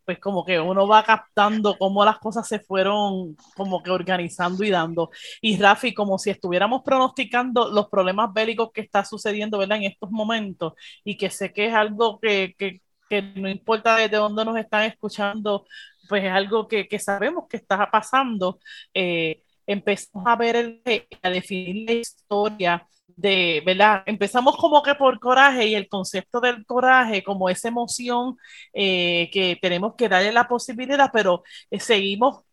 pues 0.06 0.20
como 0.20 0.46
que 0.46 0.60
uno 0.60 0.88
va 0.88 1.04
captando 1.04 1.78
cómo 1.78 2.06
las 2.06 2.20
cosas 2.20 2.48
se 2.48 2.60
fueron 2.60 3.36
como 3.56 3.82
que 3.82 3.90
organizando 3.92 4.64
y 4.64 4.70
dando. 4.70 5.10
Y 5.42 5.58
Rafi, 5.58 5.94
como 5.94 6.20
si 6.20 6.30
estuviéramos 6.30 6.84
pronosticando 6.84 7.72
los 7.72 7.90
problemas 7.90 8.32
bélicos 8.34 8.72
que 8.72 8.82
está 8.82 9.04
sucediendo, 9.04 9.58
¿verdad? 9.58 9.78
En 9.78 9.86
estos 9.86 10.12
momentos 10.12 10.74
y 11.04 11.18
que 11.18 11.30
sé 11.30 11.52
que 11.54 11.68
es 11.68 11.74
algo 11.74 12.20
que, 12.20 12.56
que, 12.58 12.82
que 13.10 13.22
no 13.22 13.50
importa 13.50 13.96
desde 13.96 14.18
dónde 14.18 14.46
nos 14.46 14.58
están 14.58 14.84
escuchando, 14.84 15.66
pues 16.08 16.24
es 16.24 16.32
algo 16.32 16.68
que, 16.68 16.88
que 16.88 17.00
sabemos 17.00 17.46
que 17.50 17.58
está 17.58 17.90
pasando. 17.90 18.60
Eh, 18.94 19.42
empezamos 19.66 20.28
a 20.28 20.36
ver, 20.36 20.56
el, 20.56 20.84
a 21.24 21.30
definir 21.30 21.90
la 21.90 21.94
historia 21.94 22.88
de, 23.08 23.62
¿verdad? 23.66 24.04
Empezamos 24.06 24.58
como 24.58 24.82
que 24.84 24.96
por 24.96 25.20
coraje 25.20 25.68
y 25.68 25.76
el 25.76 25.88
concepto 25.88 26.40
del 26.40 26.66
coraje 26.66 27.24
como 27.24 27.50
esa 27.50 27.68
emoción 27.70 28.38
eh, 28.74 29.30
que 29.32 29.58
tenemos 29.62 29.96
que 29.96 30.10
darle 30.10 30.32
la 30.32 30.48
posibilidad, 30.48 31.10
pero 31.14 31.44
eh, 31.72 31.80
seguimos 31.80 32.44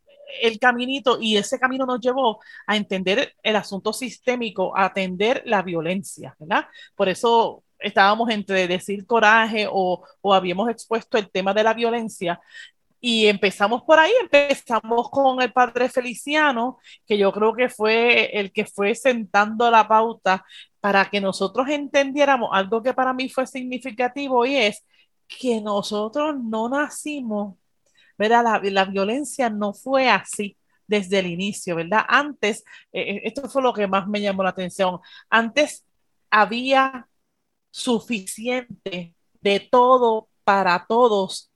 el 0.41 0.59
caminito 0.59 1.19
y 1.21 1.37
ese 1.37 1.59
camino 1.59 1.85
nos 1.87 2.01
llevó 2.01 2.41
a 2.67 2.77
entender 2.77 3.35
el 3.43 3.57
asunto 3.57 3.93
sistémico, 3.93 4.77
a 4.77 4.87
atender 4.87 5.43
la 5.47 5.63
violencia, 5.63 6.35
¿verdad? 6.39 6.67
Por 6.95 7.09
eso 7.09 7.65
estábamos 7.79 8.31
entre 8.31 8.69
decir 8.69 9.07
coraje 9.07 9.67
o, 9.71 10.05
o 10.21 10.35
habíamos 10.35 10.71
expuesto 10.71 11.19
el 11.19 11.31
tema 11.31 11.53
de 11.53 11.65
la 11.65 11.75
violencia 11.75 12.41
y 13.05 13.27
empezamos 13.27 13.83
por 13.83 13.99
ahí, 13.99 14.13
empezamos 14.23 15.11
con 15.11 15.43
el 15.43 15.53
padre 15.53 15.89
Feliciano, 15.89 16.79
que 17.05 17.19
yo 17.19 17.33
creo 17.33 17.53
que 17.53 17.69
fue 17.69 18.39
el 18.39 18.53
que 18.53 18.65
fue 18.65 18.95
sentando 18.95 19.69
la 19.73 19.89
pauta 19.89 20.45
para 20.81 21.11
que 21.11 21.21
nosotros 21.21 21.69
entendiéramos 21.69 22.51
algo 22.53 22.81
que 22.81 22.95
para 22.95 23.13
mí 23.13 23.29
fue 23.29 23.47
significativo 23.49 24.47
y 24.47 24.57
es 24.57 24.85
que 25.27 25.61
nosotros 25.61 26.37
no 26.41 26.69
nacimos, 26.69 27.57
¿verdad? 28.17 28.45
La, 28.45 28.71
la 28.71 28.85
violencia 28.85 29.51
no 29.51 29.75
fue 29.75 30.09
así 30.09 30.57
desde 30.87 31.19
el 31.19 31.27
inicio, 31.27 31.75
¿verdad? 31.77 32.05
Antes, 32.09 32.65
eh, 32.93 33.17
eh, 33.17 33.23
esto 33.25 33.49
fue 33.49 33.63
lo 33.63 33.73
que 33.73 33.89
más 33.89 34.07
me 34.07 34.21
llamó 34.21 34.45
la 34.45 34.51
atención, 34.51 35.01
antes 35.29 35.85
había 36.31 37.09
suficiente 37.73 39.17
de 39.41 39.61
todo 39.61 40.29
para 40.45 40.87
todos 40.87 41.52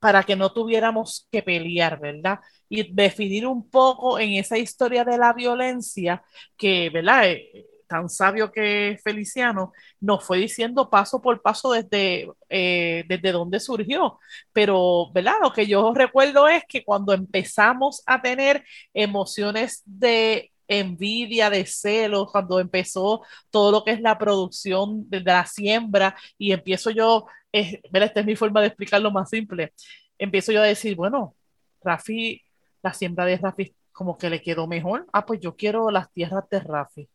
para 0.00 0.24
que 0.24 0.36
no 0.36 0.52
tuviéramos 0.52 1.28
que 1.30 1.42
pelear, 1.42 2.00
¿verdad? 2.00 2.40
Y 2.68 2.92
definir 2.92 3.46
un 3.46 3.68
poco 3.70 4.18
en 4.18 4.32
esa 4.32 4.58
historia 4.58 5.04
de 5.04 5.18
la 5.18 5.32
violencia 5.32 6.22
que, 6.56 6.90
¿verdad? 6.90 7.28
Eh, 7.28 7.66
tan 7.90 8.08
sabio 8.08 8.52
que 8.52 8.98
Feliciano 9.02 9.72
nos 10.00 10.24
fue 10.24 10.38
diciendo 10.38 10.88
paso 10.88 11.20
por 11.20 11.42
paso 11.42 11.72
desde, 11.72 12.30
eh, 12.48 13.04
desde 13.08 13.32
dónde 13.32 13.58
surgió. 13.60 14.18
Pero, 14.52 15.10
¿verdad? 15.12 15.34
Lo 15.42 15.52
que 15.52 15.66
yo 15.66 15.92
recuerdo 15.92 16.48
es 16.48 16.62
que 16.68 16.84
cuando 16.84 17.12
empezamos 17.12 18.02
a 18.06 18.22
tener 18.22 18.64
emociones 18.94 19.82
de 19.84 20.52
envidia, 20.70 21.50
de 21.50 21.66
celos, 21.66 22.30
cuando 22.30 22.60
empezó 22.60 23.22
todo 23.50 23.72
lo 23.72 23.84
que 23.84 23.90
es 23.90 24.00
la 24.00 24.16
producción 24.18 25.10
de, 25.10 25.20
la 25.20 25.44
siembra 25.44 26.16
y 26.38 26.52
empiezo 26.52 26.90
yo, 26.90 27.26
eh, 27.52 27.80
esta 27.92 28.20
es 28.20 28.26
mi 28.26 28.36
forma 28.36 28.60
de 28.60 28.68
explicarlo 28.68 29.10
más 29.10 29.30
simple, 29.30 29.72
empiezo 30.18 30.52
yo 30.52 30.60
a 30.62 30.66
decir, 30.66 30.96
bueno, 30.96 31.34
Rafi, 31.82 32.42
la 32.82 32.92
siembra 32.92 33.24
de 33.24 33.36
Rafi 33.38 33.74
como 33.92 34.16
que 34.16 34.30
le 34.30 34.40
quedó 34.40 34.66
mejor, 34.66 35.06
ah, 35.12 35.26
pues 35.26 35.40
yo 35.40 35.56
quiero 35.56 35.90
las 35.90 36.10
tierras 36.12 36.48
de 36.50 36.60
Rafi, 36.60 37.08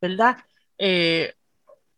¿verdad? 0.00 0.36
Eh, 0.78 1.34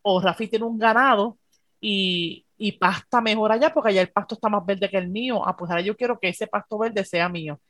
o 0.02 0.20
Rafi 0.20 0.48
tiene 0.48 0.64
un 0.64 0.78
ganado 0.78 1.38
y, 1.80 2.46
y 2.56 2.72
pasta 2.72 3.20
mejor 3.20 3.52
allá 3.52 3.72
porque 3.72 3.90
allá 3.90 4.02
el 4.02 4.10
pasto 4.10 4.34
está 4.34 4.48
más 4.48 4.64
verde 4.66 4.88
que 4.90 4.98
el 4.98 5.08
mío, 5.08 5.46
ah, 5.46 5.56
pues 5.56 5.70
ahora 5.70 5.82
yo 5.82 5.96
quiero 5.96 6.18
que 6.18 6.28
ese 6.28 6.46
pasto 6.46 6.78
verde 6.78 7.04
sea 7.04 7.28
mío 7.28 7.60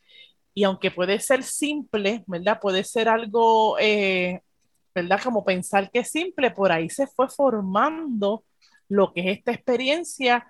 y 0.55 0.65
aunque 0.65 0.91
puede 0.91 1.19
ser 1.19 1.43
simple, 1.43 2.23
¿verdad? 2.27 2.61
Puede 2.61 2.85
ser 2.85 3.09
algo, 3.09 3.77
eh, 3.81 4.41
¿verdad? 4.95 5.21
Como 5.23 5.45
pensar 5.45 5.91
que 5.91 6.01
es 6.01 6.11
simple, 6.11 6.53
por 6.53 6.71
ahí 6.71 6.89
se 6.89 7.09
fue 7.09 7.29
formando 7.29 8.45
lo 8.89 9.13
que 9.13 9.21
es 9.21 9.39
esta 9.39 9.53
experiencia 9.53 10.47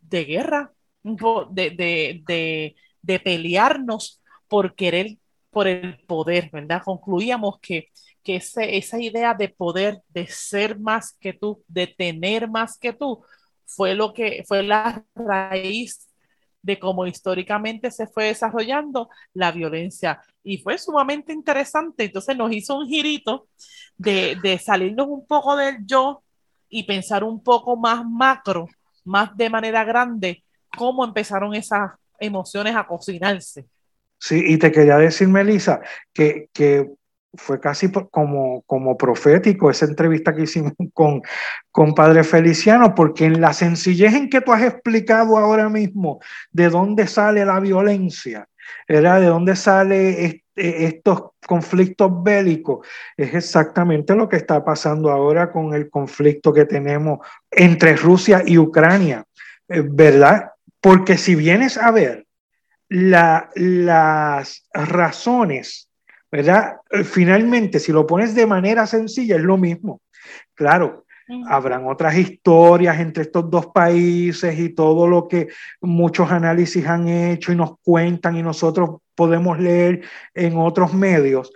de 0.00 0.24
guerra, 0.24 0.72
de, 1.50 1.70
de, 1.70 2.74
de, 3.02 3.20
pelearnos 3.20 4.22
por 4.48 4.74
querer, 4.74 5.18
por 5.50 5.68
el 5.68 5.98
poder, 6.06 6.50
¿verdad? 6.52 6.82
Concluíamos 6.84 7.58
que, 7.60 7.88
que 8.22 8.36
ese, 8.36 8.76
esa 8.76 9.00
idea 9.00 9.34
de 9.34 9.48
poder, 9.48 10.02
de 10.08 10.26
ser 10.26 10.78
más 10.78 11.16
que 11.18 11.32
tú, 11.32 11.62
de 11.68 11.86
tener 11.86 12.48
más 12.48 12.78
que 12.78 12.92
tú, 12.92 13.24
fue 13.64 13.94
lo 13.94 14.12
que 14.12 14.44
fue 14.46 14.62
la 14.62 15.04
raíz 15.14 16.08
de 16.62 16.78
cómo 16.80 17.06
históricamente 17.06 17.90
se 17.92 18.08
fue 18.08 18.26
desarrollando 18.26 19.08
la 19.32 19.52
violencia. 19.52 20.20
Y 20.42 20.58
fue 20.58 20.78
sumamente 20.78 21.32
interesante. 21.32 22.04
Entonces 22.04 22.36
nos 22.36 22.52
hizo 22.52 22.76
un 22.78 22.88
girito 22.88 23.48
de, 23.96 24.36
de 24.42 24.58
salirnos 24.58 25.06
un 25.08 25.26
poco 25.26 25.56
del 25.56 25.76
yo 25.86 26.24
y 26.68 26.84
pensar 26.84 27.24
un 27.24 27.42
poco 27.42 27.76
más 27.76 28.04
macro, 28.04 28.68
más 29.04 29.36
de 29.36 29.50
manera 29.50 29.84
grande, 29.84 30.42
cómo 30.76 31.04
empezaron 31.04 31.54
esas 31.54 31.92
emociones 32.18 32.74
a 32.76 32.86
cocinarse. 32.86 33.66
Sí, 34.18 34.42
y 34.46 34.58
te 34.58 34.72
quería 34.72 34.96
decir, 34.96 35.28
Melissa, 35.28 35.80
que, 36.12 36.48
que 36.52 36.90
fue 37.34 37.60
casi 37.60 37.90
como, 38.10 38.62
como 38.62 38.96
profético 38.96 39.70
esa 39.70 39.84
entrevista 39.86 40.34
que 40.34 40.42
hicimos 40.42 40.72
con, 40.92 41.22
con 41.70 41.94
Padre 41.94 42.24
Feliciano, 42.24 42.94
porque 42.94 43.26
en 43.26 43.40
la 43.40 43.52
sencillez 43.52 44.14
en 44.14 44.30
que 44.30 44.40
tú 44.40 44.52
has 44.52 44.62
explicado 44.62 45.36
ahora 45.36 45.68
mismo 45.68 46.20
de 46.50 46.70
dónde 46.70 47.06
sale 47.06 47.44
la 47.44 47.60
violencia, 47.60 48.48
era 48.88 49.20
de 49.20 49.26
dónde 49.26 49.56
sale 49.56 50.44
estos 50.56 51.30
conflictos 51.46 52.10
bélicos, 52.22 52.86
es 53.16 53.34
exactamente 53.34 54.14
lo 54.14 54.28
que 54.28 54.36
está 54.36 54.64
pasando 54.64 55.10
ahora 55.10 55.52
con 55.52 55.74
el 55.74 55.90
conflicto 55.90 56.52
que 56.52 56.64
tenemos 56.64 57.18
entre 57.50 57.94
Rusia 57.96 58.42
y 58.44 58.58
Ucrania, 58.58 59.24
eh, 59.68 59.82
¿verdad? 59.84 60.52
Porque 60.80 61.18
si 61.18 61.34
vienes 61.34 61.76
a 61.76 61.90
ver 61.90 62.26
la, 62.88 63.50
las 63.54 64.66
razones 64.72 65.86
¿verdad? 66.30 66.76
Eh, 66.90 67.04
finalmente, 67.04 67.78
si 67.78 67.92
lo 67.92 68.06
pones 68.06 68.34
de 68.34 68.46
manera 68.46 68.86
sencilla, 68.86 69.36
es 69.36 69.42
lo 69.42 69.56
mismo. 69.56 70.00
Claro, 70.54 71.06
habrán 71.48 71.86
otras 71.86 72.16
historias 72.16 73.00
entre 73.00 73.24
estos 73.24 73.50
dos 73.50 73.66
países 73.68 74.58
y 74.58 74.70
todo 74.70 75.06
lo 75.06 75.28
que 75.28 75.48
muchos 75.80 76.30
análisis 76.30 76.86
han 76.86 77.08
hecho 77.08 77.52
y 77.52 77.56
nos 77.56 77.78
cuentan 77.82 78.36
y 78.36 78.42
nosotros 78.42 79.00
podemos 79.16 79.58
leer 79.58 80.02
en 80.34 80.56
otros 80.58 80.94
medios, 80.94 81.50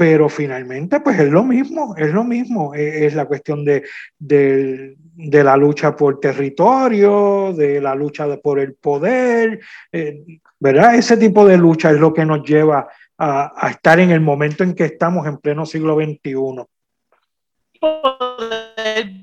pero 0.00 0.30
finalmente 0.30 0.98
pues 1.00 1.18
es 1.20 1.30
lo 1.30 1.44
mismo, 1.44 1.94
es 1.94 2.10
lo 2.14 2.24
mismo, 2.24 2.74
e, 2.74 3.04
es, 3.04 3.14
la 3.14 3.26
cuestión 3.26 3.66
de, 3.66 3.84
de, 4.18 4.96
la 5.44 5.58
lucha 5.58 5.94
por 5.94 6.18
territorio, 6.18 7.52
de 7.52 7.82
la 7.82 7.94
lucha 7.94 8.26
por 8.38 8.60
el 8.60 8.76
poder, 8.76 9.60
eh, 9.92 10.24
¿verdad? 10.58 10.94
Ese 10.94 11.18
tipo 11.18 11.44
de 11.44 11.58
lucha 11.58 11.90
es 11.90 11.98
lo 11.98 12.14
que 12.14 12.24
nos 12.24 12.42
lleva 12.48 12.88
a, 13.18 13.68
estar 13.70 14.00
en 14.00 14.10
el 14.10 14.20
momento 14.20 14.64
en 14.64 14.74
que 14.74 14.84
estamos 14.84 15.26
en 15.26 15.36
pleno 15.36 15.66
siglo 15.66 15.96
XXI. 15.96 16.64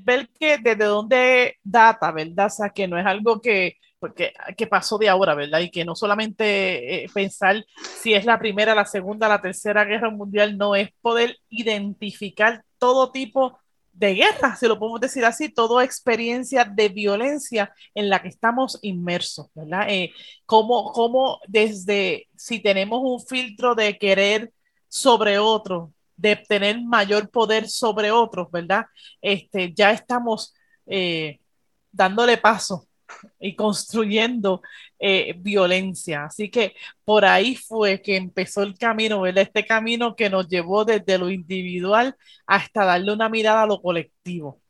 ver 0.04 0.28
que 0.38 0.58
desde 0.58 0.84
dónde 0.84 1.56
data, 1.64 2.12
¿verdad? 2.12 2.46
O 2.46 2.50
sea, 2.50 2.68
que 2.68 2.86
no 2.86 2.96
es 2.96 3.04
algo 3.04 3.40
que, 3.40 3.78
porque, 3.98 4.32
que 4.56 4.66
pasó 4.66 4.98
de 4.98 5.08
ahora, 5.08 5.34
¿verdad? 5.34 5.60
Y 5.60 5.70
que 5.70 5.84
no 5.84 5.94
solamente 5.94 7.04
eh, 7.04 7.10
pensar 7.12 7.64
si 8.00 8.14
es 8.14 8.24
la 8.24 8.38
primera, 8.38 8.74
la 8.74 8.84
segunda, 8.84 9.28
la 9.28 9.40
tercera 9.40 9.84
guerra 9.84 10.10
mundial, 10.10 10.56
no 10.56 10.74
es 10.74 10.90
poder 11.00 11.38
identificar 11.48 12.64
todo 12.78 13.10
tipo 13.10 13.58
de 13.92 14.14
guerra, 14.14 14.54
si 14.54 14.68
lo 14.68 14.78
podemos 14.78 15.00
decir 15.00 15.24
así, 15.24 15.48
toda 15.48 15.84
experiencia 15.84 16.64
de 16.64 16.88
violencia 16.88 17.74
en 17.94 18.08
la 18.08 18.22
que 18.22 18.28
estamos 18.28 18.78
inmersos, 18.82 19.48
¿verdad? 19.54 19.86
Eh, 19.88 20.12
como, 20.46 21.40
desde 21.48 22.28
si 22.36 22.60
tenemos 22.60 23.00
un 23.02 23.20
filtro 23.20 23.74
de 23.74 23.98
querer 23.98 24.52
sobre 24.88 25.38
otro, 25.38 25.92
de 26.16 26.36
tener 26.36 26.80
mayor 26.80 27.28
poder 27.30 27.68
sobre 27.68 28.12
otros, 28.12 28.48
¿verdad? 28.52 28.86
Este, 29.20 29.72
ya 29.74 29.90
estamos 29.90 30.54
eh, 30.86 31.40
dándole 31.90 32.36
paso 32.38 32.87
y 33.40 33.54
construyendo 33.54 34.62
eh, 34.98 35.34
violencia. 35.38 36.24
Así 36.24 36.50
que 36.50 36.74
por 37.04 37.24
ahí 37.24 37.56
fue 37.56 38.02
que 38.02 38.16
empezó 38.16 38.62
el 38.62 38.76
camino. 38.76 39.26
Este 39.26 39.66
camino 39.66 40.16
que 40.16 40.30
nos 40.30 40.48
llevó 40.48 40.84
desde 40.84 41.18
lo 41.18 41.30
individual 41.30 42.16
hasta 42.46 42.84
darle 42.84 43.12
una 43.12 43.28
mirada 43.28 43.62
a 43.62 43.66
lo 43.66 43.80
colectivo. 43.80 44.60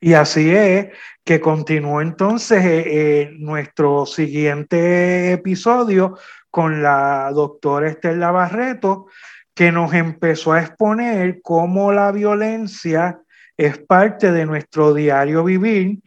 Y 0.00 0.12
así 0.12 0.50
es 0.50 0.88
que 1.24 1.40
continuó 1.40 2.00
entonces 2.00 2.64
eh, 2.64 2.84
eh, 2.86 3.30
nuestro 3.38 4.06
siguiente 4.06 5.32
episodio 5.32 6.16
con 6.50 6.82
la 6.82 7.30
doctora 7.34 7.88
Estela 7.88 8.30
Barreto, 8.30 9.08
que 9.54 9.72
nos 9.72 9.92
empezó 9.92 10.52
a 10.52 10.60
exponer 10.60 11.40
cómo 11.42 11.92
la 11.92 12.12
violencia 12.12 13.20
es 13.56 13.78
parte 13.78 14.30
de 14.30 14.46
nuestro 14.46 14.94
diario 14.94 15.42
vivir 15.42 15.98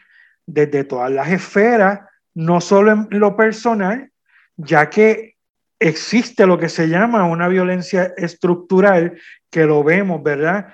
desde 0.50 0.84
todas 0.84 1.12
las 1.12 1.30
esferas, 1.30 2.02
no 2.34 2.62
solo 2.62 2.92
en 2.92 3.08
lo 3.12 3.36
personal, 3.36 4.12
ya 4.58 4.90
que 4.90 5.36
existe 5.80 6.46
lo 6.46 6.58
que 6.58 6.70
se 6.70 6.88
llama 6.88 7.26
una 7.26 7.48
violencia 7.48 8.14
estructural, 8.18 9.18
que 9.50 9.66
lo 9.66 9.84
vemos, 9.84 10.22
¿verdad? 10.22 10.74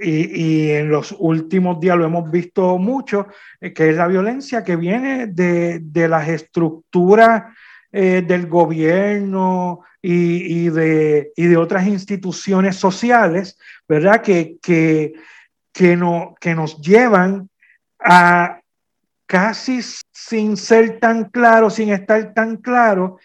Y, 0.00 0.70
en 0.70 0.88
los 0.88 1.14
últimos 1.18 1.78
días 1.78 1.96
lo 1.98 2.06
hemos 2.06 2.30
visto 2.30 2.78
mucho, 2.78 3.26
eh, 3.60 3.74
que 3.74 3.90
es 3.90 3.96
la 3.96 4.06
violencia 4.06 4.64
que 4.64 4.76
viene 4.76 5.26
de, 5.26 6.08
las 6.08 6.28
estructuras 6.28 7.54
eh, 7.92 8.22
del 8.26 8.46
gobierno 8.46 9.80
y, 10.00 10.70
de, 10.70 11.32
de, 11.36 11.56
otras 11.56 11.86
instituciones 11.86 12.76
sociales, 12.76 13.58
¿verdad? 13.86 14.22
Que, 14.22 14.56
que, 14.62 15.12
que, 15.72 15.96
no, 15.96 16.34
que 16.40 16.54
nos 16.54 16.80
llevan 16.80 17.50
a 18.00 18.60
casi 19.26 19.80
sin 19.82 20.56
ser 20.56 20.98
tan 21.00 21.24
claro, 21.24 21.70
sin 21.70 21.90
estar 21.90 22.32
tan 22.32 22.56
claro, 22.56 23.18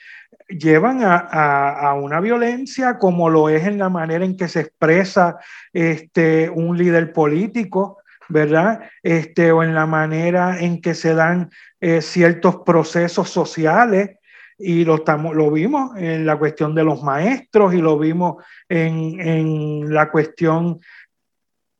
llevan 0.48 1.02
a, 1.04 1.94
una 1.94 2.20
violencia 2.20 2.98
como 2.98 3.30
lo 3.30 3.50
es 3.50 3.66
en 3.66 3.78
la 3.78 3.90
manera 3.90 4.26
en 4.26 4.36
que 4.36 4.48
se 4.48 4.62
expresa 4.62 5.38
este, 5.72 6.50
un 6.50 6.78
líder 6.78 7.14
político, 7.14 8.00
¿verdad? 8.28 8.82
Este, 9.04 9.52
o 9.52 9.64
en 9.64 9.74
la 9.74 9.86
manera 9.86 10.60
en 10.60 10.82
que 10.82 10.94
se 10.94 11.14
dan 11.14 11.50
eh, 11.80 12.02
ciertos 12.02 12.58
procesos 12.66 13.30
sociales. 13.30 14.18
Y 14.64 14.86
lo, 14.86 14.96
estamos, 14.96 15.36
lo 15.36 15.50
vimos 15.50 15.98
en 15.98 16.24
la 16.24 16.38
cuestión 16.38 16.76
de 16.76 16.84
los 16.84 17.02
maestros 17.02 17.74
y 17.74 17.78
lo 17.82 17.98
vimos 17.98 18.44
en, 18.70 19.20
en 19.20 19.92
la 19.92 20.12
cuestión 20.12 20.80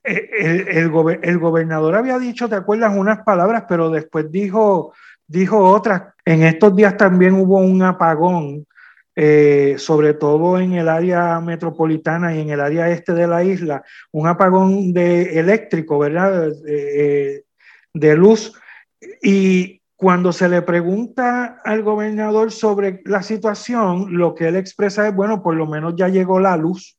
el, 0.04 0.90
gobernador 1.40 1.96
había 1.96 2.18
dicho, 2.20 2.50
¿te 2.50 2.56
acuerdas? 2.56 2.96
Unas 2.96 3.20
palabras, 3.24 3.66
pero 3.68 3.90
después 3.90 4.32
dijo, 4.32 4.94
dijo 5.28 5.60
otras. 5.60 6.14
En 6.26 6.44
estos 6.44 6.76
días 6.76 6.98
también 6.98 7.34
hubo 7.34 7.60
un 7.60 7.82
apagón, 7.84 8.66
eh, 9.16 9.76
sobre 9.78 10.14
todo 10.14 10.60
en 10.60 10.74
el 10.74 10.90
área 10.90 11.40
metropolitana 11.40 12.36
y 12.36 12.42
en 12.42 12.50
el 12.50 12.62
área 12.62 12.90
este 12.90 13.14
de 13.14 13.28
la 13.28 13.44
isla, 13.44 13.84
un 14.12 14.28
apagón 14.28 14.94
de 14.94 15.40
eléctrico, 15.40 16.00
¿verdad? 16.00 16.52
Eh, 16.68 17.44
de 17.94 18.16
luz. 18.16 18.54
Y 19.22 19.82
cuando 19.96 20.34
se 20.34 20.50
le 20.50 20.64
pregunta 20.64 21.62
al 21.64 21.84
gobernador 21.84 22.52
sobre 22.52 23.02
la 23.06 23.22
situación, 23.22 24.18
lo 24.18 24.34
que 24.34 24.48
él 24.48 24.56
expresa 24.56 25.08
es, 25.08 25.14
bueno, 25.16 25.44
por 25.44 25.56
lo 25.56 25.68
menos 25.68 25.94
ya 25.96 26.08
llegó 26.08 26.40
la 26.40 26.58
luz. 26.58 26.98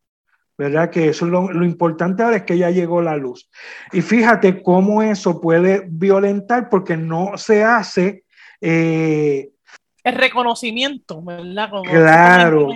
¿Verdad? 0.57 0.91
Que 0.91 1.09
eso 1.09 1.27
es 1.27 1.31
lo, 1.33 1.65
importante 1.65 2.23
ahora 2.23 2.39
es 2.39 2.43
que 2.45 2.59
ya 2.59 2.71
llegó 2.71 3.03
la 3.03 3.17
luz. 3.17 3.49
Y 3.93 4.01
fíjate 4.03 4.63
cómo 4.63 5.03
eso 5.03 5.41
puede 5.41 5.85
violentar 5.89 6.69
porque 6.69 6.97
no 6.97 7.37
se 7.37 7.65
hace... 7.65 8.25
Eh, 8.61 9.51
el 10.05 10.15
reconocimiento, 10.15 11.23
¿verdad? 11.23 11.71
claro. 11.85 12.71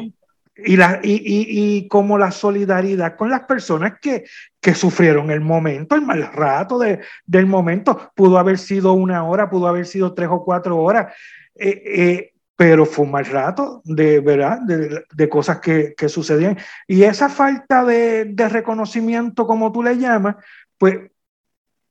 Y, 0.59 0.77
la, 0.77 1.01
y, 1.03 1.21
y, 1.23 1.87
como 1.89 2.17
la 2.17 2.31
solidaridad 2.31 3.15
con 3.15 3.29
las 3.29 3.43
personas 3.43 3.95
que, 4.01 4.25
que 4.59 4.75
sufrieron 4.75 5.31
el 5.31 5.43
momento, 5.43 5.95
el 5.95 6.03
mal 6.03 6.33
rato 6.33 6.79
de, 6.79 7.01
del 7.27 7.47
momento. 7.47 8.11
Pudo 8.15 8.39
haber 8.39 8.57
sido 8.57 8.95
una 8.95 9.25
hora, 9.25 9.51
pudo 9.51 9.67
haber 9.67 9.85
sido 9.85 10.15
tres 10.15 10.29
o 10.31 10.43
cuatro 10.43 10.79
horas. 10.79 11.13
Eh, 11.55 11.83
eh, 11.87 12.33
pero 12.57 12.87
fue 12.87 13.05
un 13.05 13.11
mal 13.11 13.27
rato 13.27 13.83
de, 13.85 14.21
¿verdad? 14.21 14.61
de, 14.63 15.29
cosas 15.29 15.61
que, 15.61 15.95
que, 15.95 16.09
sucedían. 16.09 16.57
Y 16.89 17.03
esa 17.03 17.29
falta 17.29 17.85
de, 17.85 18.35
reconocimiento, 18.49 19.47
como 19.47 19.71
tú 19.71 19.83
le 19.83 19.99
llamas, 19.99 20.37
pues 20.79 20.99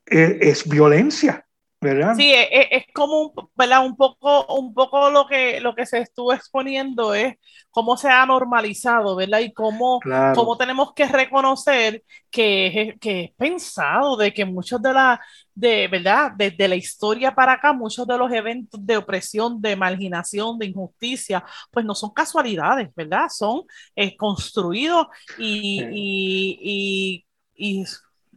e, 0.08 0.40
es, 0.42 0.68
violencia. 0.68 1.46
¿Verdad? 1.86 2.16
Sí, 2.16 2.34
es, 2.34 2.48
e, 2.52 2.68
es, 2.72 2.84
como 2.94 3.22
un, 3.22 3.50
¿verdad? 3.56 3.86
un 3.86 3.96
poco, 3.96 4.46
un 4.56 4.74
poco 4.74 5.10
lo, 5.12 5.28
que, 5.28 5.60
lo 5.60 5.76
que 5.76 5.86
se 5.86 6.00
estuvo 6.00 6.34
exponiendo 6.34 7.14
es 7.14 7.36
cómo 7.70 7.96
se 7.96 8.10
ha 8.10 8.26
normalizado, 8.26 9.16
¿verdad? 9.16 9.40
Y 9.40 9.54
cómo, 9.54 10.00
cómo 10.34 10.58
tenemos 10.58 10.94
que 10.94 11.06
reconocer 11.06 12.04
que 12.32 12.68
es, 12.68 13.00
que 13.00 13.24
es 13.26 13.32
pensado, 13.36 14.18
de 14.18 14.34
que 14.34 14.46
muchos 14.46 14.82
de 14.82 14.94
la, 14.94 15.22
de 15.54 15.88
verdad, 15.88 16.32
desde 16.36 16.68
la 16.68 16.76
historia 16.76 17.36
para 17.36 17.54
acá, 17.54 17.72
muchos 17.72 18.08
de 18.08 18.18
los 18.18 18.32
eventos 18.32 18.84
de 18.86 18.98
opresión, 18.98 19.62
de 19.62 19.76
marginación, 19.76 20.58
de 20.58 20.66
injusticia, 20.66 21.44
pues 21.72 21.86
no 21.86 21.94
son 21.94 22.12
casualidades, 22.12 22.90
¿verdad? 22.96 23.28
Son 23.30 23.62
eh, 23.96 24.18
construidos 24.18 25.08
y, 25.38 25.84
y, 25.92 27.26
y, 27.56 27.82
y 27.82 27.86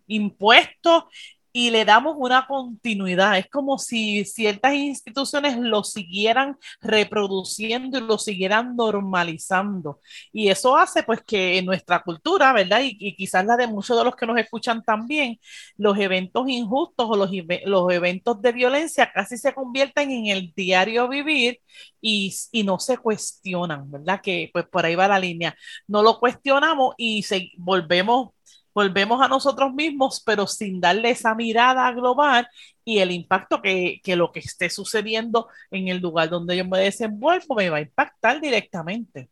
impuestos 0.08 1.04
y 1.52 1.70
le 1.70 1.84
damos 1.84 2.14
una 2.18 2.46
continuidad. 2.46 3.38
Es 3.38 3.48
como 3.48 3.78
si 3.78 4.24
ciertas 4.24 4.74
instituciones 4.74 5.56
lo 5.58 5.84
siguieran 5.84 6.56
reproduciendo 6.80 7.98
y 7.98 8.02
lo 8.02 8.18
siguieran 8.18 8.76
normalizando. 8.76 10.00
Y 10.32 10.48
eso 10.48 10.76
hace 10.76 11.02
pues 11.02 11.22
que 11.22 11.58
en 11.58 11.66
nuestra 11.66 12.02
cultura, 12.02 12.52
¿verdad? 12.52 12.80
Y, 12.82 13.16
quizás 13.16 13.44
la 13.44 13.56
de 13.56 13.66
muchos 13.66 13.96
de 13.98 14.04
los 14.04 14.16
que 14.16 14.26
nos 14.26 14.38
escuchan 14.38 14.82
también, 14.82 15.38
los 15.76 15.98
eventos 15.98 16.48
injustos 16.48 17.06
o 17.08 17.16
los, 17.16 17.30
los 17.64 17.92
eventos 17.92 18.40
de 18.42 18.52
violencia 18.52 19.10
casi 19.12 19.36
se 19.38 19.54
convierten 19.54 20.10
en 20.10 20.26
el 20.26 20.52
diario 20.54 21.08
vivir 21.08 21.60
y, 22.00 22.34
y, 22.52 22.62
no 22.64 22.78
se 22.78 22.98
cuestionan, 22.98 23.90
¿verdad? 23.90 24.20
Que 24.22 24.50
pues 24.52 24.66
por 24.68 24.84
ahí 24.84 24.94
va 24.94 25.08
la 25.08 25.18
línea. 25.18 25.56
No 25.86 26.02
lo 26.02 26.18
cuestionamos 26.18 26.94
y 26.96 27.22
se, 27.22 27.50
volvemos 27.56 28.30
volvemos 28.78 29.20
a 29.20 29.26
nosotros 29.26 29.74
mismos, 29.74 30.22
pero 30.24 30.46
sin 30.46 30.80
darle 30.80 31.10
esa 31.10 31.34
mirada 31.34 31.90
global 31.90 32.46
y 32.84 33.00
el 33.00 33.10
impacto 33.10 33.60
que, 33.60 34.00
que, 34.04 34.14
lo 34.14 34.30
que 34.30 34.38
esté 34.38 34.70
sucediendo 34.70 35.48
en 35.72 35.88
el 35.88 35.98
lugar 35.98 36.30
donde 36.30 36.56
yo 36.56 36.64
me 36.64 36.78
desenvuelvo 36.78 37.56
me 37.56 37.70
va 37.70 37.78
a 37.78 37.80
impactar 37.80 38.40
directamente. 38.40 39.30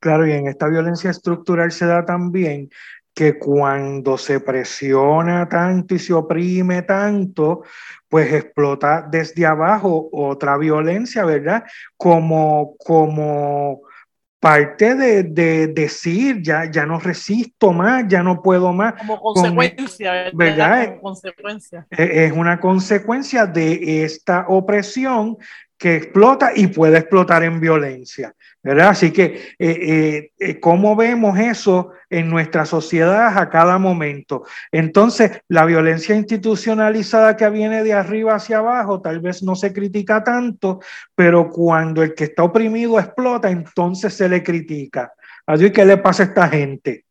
Claro, 0.00 0.26
y 0.26 0.32
en 0.32 0.48
esta 0.48 0.66
violencia 0.66 1.12
estructural 1.12 1.70
se 1.70 1.86
da 1.86 2.04
también 2.04 2.70
que 3.14 3.38
cuando 3.38 4.18
se 4.18 4.40
presiona 4.40 5.48
tanto 5.48 5.94
y 5.94 6.00
se 6.00 6.12
oprime 6.12 6.82
tanto, 6.82 7.62
pues 8.08 8.32
explota 8.34 9.06
desde 9.08 9.46
abajo 9.46 10.08
otra 10.10 10.56
violencia, 10.58 11.24
¿verdad? 11.24 11.62
Como, 11.96 12.74
como 12.78 13.82
parte 14.42 14.96
de, 14.96 15.68
decir, 15.68 16.42
ya, 16.42 16.68
ya 16.68 16.84
no 16.84 16.98
resisto 16.98 17.72
más, 17.72 18.08
ya 18.08 18.24
no 18.24 18.42
puedo 18.42 18.72
más. 18.72 18.94
Como 18.94 19.20
consecuencia, 19.20 20.32
¿verdad? 20.34 20.98
consecuencia. 21.00 21.86
Es 21.88 22.32
una 22.32 22.58
consecuencia 22.58 23.46
de 23.46 24.02
esta 24.02 24.46
opresión 24.48 25.38
que 25.82 25.96
explota 25.96 26.52
y 26.54 26.68
puede 26.68 26.96
explotar 26.96 27.42
en 27.42 27.58
violencia. 27.58 28.32
¿verdad? 28.62 28.90
Así 28.90 29.10
que, 29.10 29.24
eh, 29.24 29.50
eh, 29.58 30.30
eh, 30.38 30.60
¿cómo 30.60 30.94
vemos 30.94 31.36
eso 31.40 31.90
en 32.08 32.30
nuestra 32.30 32.64
sociedad 32.64 33.36
a 33.36 33.50
cada 33.50 33.78
momento? 33.78 34.44
Entonces, 34.70 35.40
la 35.48 35.64
violencia 35.64 36.14
institucionalizada 36.14 37.36
que 37.36 37.50
viene 37.50 37.82
de 37.82 37.94
arriba 37.94 38.36
hacia 38.36 38.58
abajo 38.58 39.00
tal 39.00 39.18
vez 39.18 39.42
no 39.42 39.56
se 39.56 39.72
critica 39.72 40.22
tanto, 40.22 40.78
pero 41.16 41.50
cuando 41.50 42.04
el 42.04 42.14
que 42.14 42.24
está 42.24 42.44
oprimido 42.44 43.00
explota, 43.00 43.50
entonces 43.50 44.14
se 44.14 44.28
le 44.28 44.40
critica. 44.40 45.12
Así 45.44 45.64
que, 45.64 45.72
¿qué 45.72 45.84
le 45.84 45.96
pasa 45.96 46.22
a 46.22 46.26
esta 46.26 46.48
gente? 46.48 47.06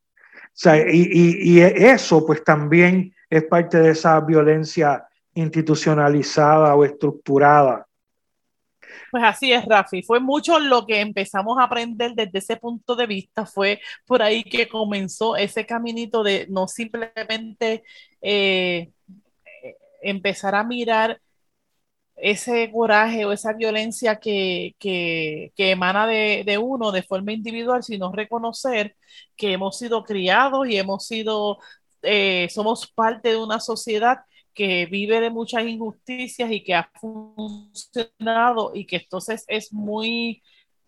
O 0.46 0.50
sea, 0.54 0.78
y, 0.78 1.10
y 1.12 1.60
eso 1.60 2.26
pues 2.26 2.42
también 2.46 3.14
es 3.30 3.44
parte 3.44 3.82
de 3.82 3.90
esa 3.90 4.18
violencia 4.22 5.04
institucionalizada 5.34 6.74
o 6.74 6.86
estructurada. 6.86 7.86
Pues 9.12 9.24
así 9.24 9.52
es, 9.52 9.66
Rafi. 9.66 10.04
Fue 10.04 10.20
mucho 10.20 10.60
lo 10.60 10.86
que 10.86 11.02
empezamos 11.02 11.58
a 11.60 11.64
aprender 11.64 12.14
desde 12.16 12.40
ese 12.40 12.58
punto 12.58 12.96
de 12.96 13.08
vista. 13.08 13.46
Fue 13.46 13.80
por 14.06 14.22
ahí 14.22 14.44
que 14.44 14.68
comenzó 14.70 15.36
ese 15.36 15.66
caminito 15.66 16.24
de 16.24 16.48
no 16.50 16.68
simplemente 16.68 17.84
eh, 18.22 18.92
empezar 20.02 20.56
a 20.56 20.64
mirar 20.64 21.22
ese 22.16 22.72
coraje 22.72 23.26
o 23.26 23.32
esa 23.32 23.54
violencia 23.54 24.18
que, 24.20 24.76
que, 24.80 25.52
emana 25.58 26.08
de, 26.08 26.58
uno 26.62 26.92
de 26.92 27.04
forma 27.04 27.34
individual, 27.34 27.84
sino 27.84 28.12
reconocer 28.12 28.96
que 29.36 29.54
hemos 29.54 29.78
sido 29.78 30.04
criados 30.04 30.68
y 30.68 30.78
hemos 30.78 31.08
sido, 31.08 31.58
eh, 32.04 32.48
somos 32.52 32.92
parte 32.92 33.30
de 33.30 33.38
una 33.38 33.60
sociedad 33.60 34.20
que 34.54 34.86
vive 34.86 35.22
de 35.22 35.30
muchas 35.30 35.66
injusticias 35.66 36.52
y 36.52 36.64
que 36.64 36.76
ha 36.76 36.90
funcionado 37.00 38.72
y 38.74 38.86
que 38.86 38.98
entonces 38.98 39.46
es 39.48 39.72
muy 39.74 40.42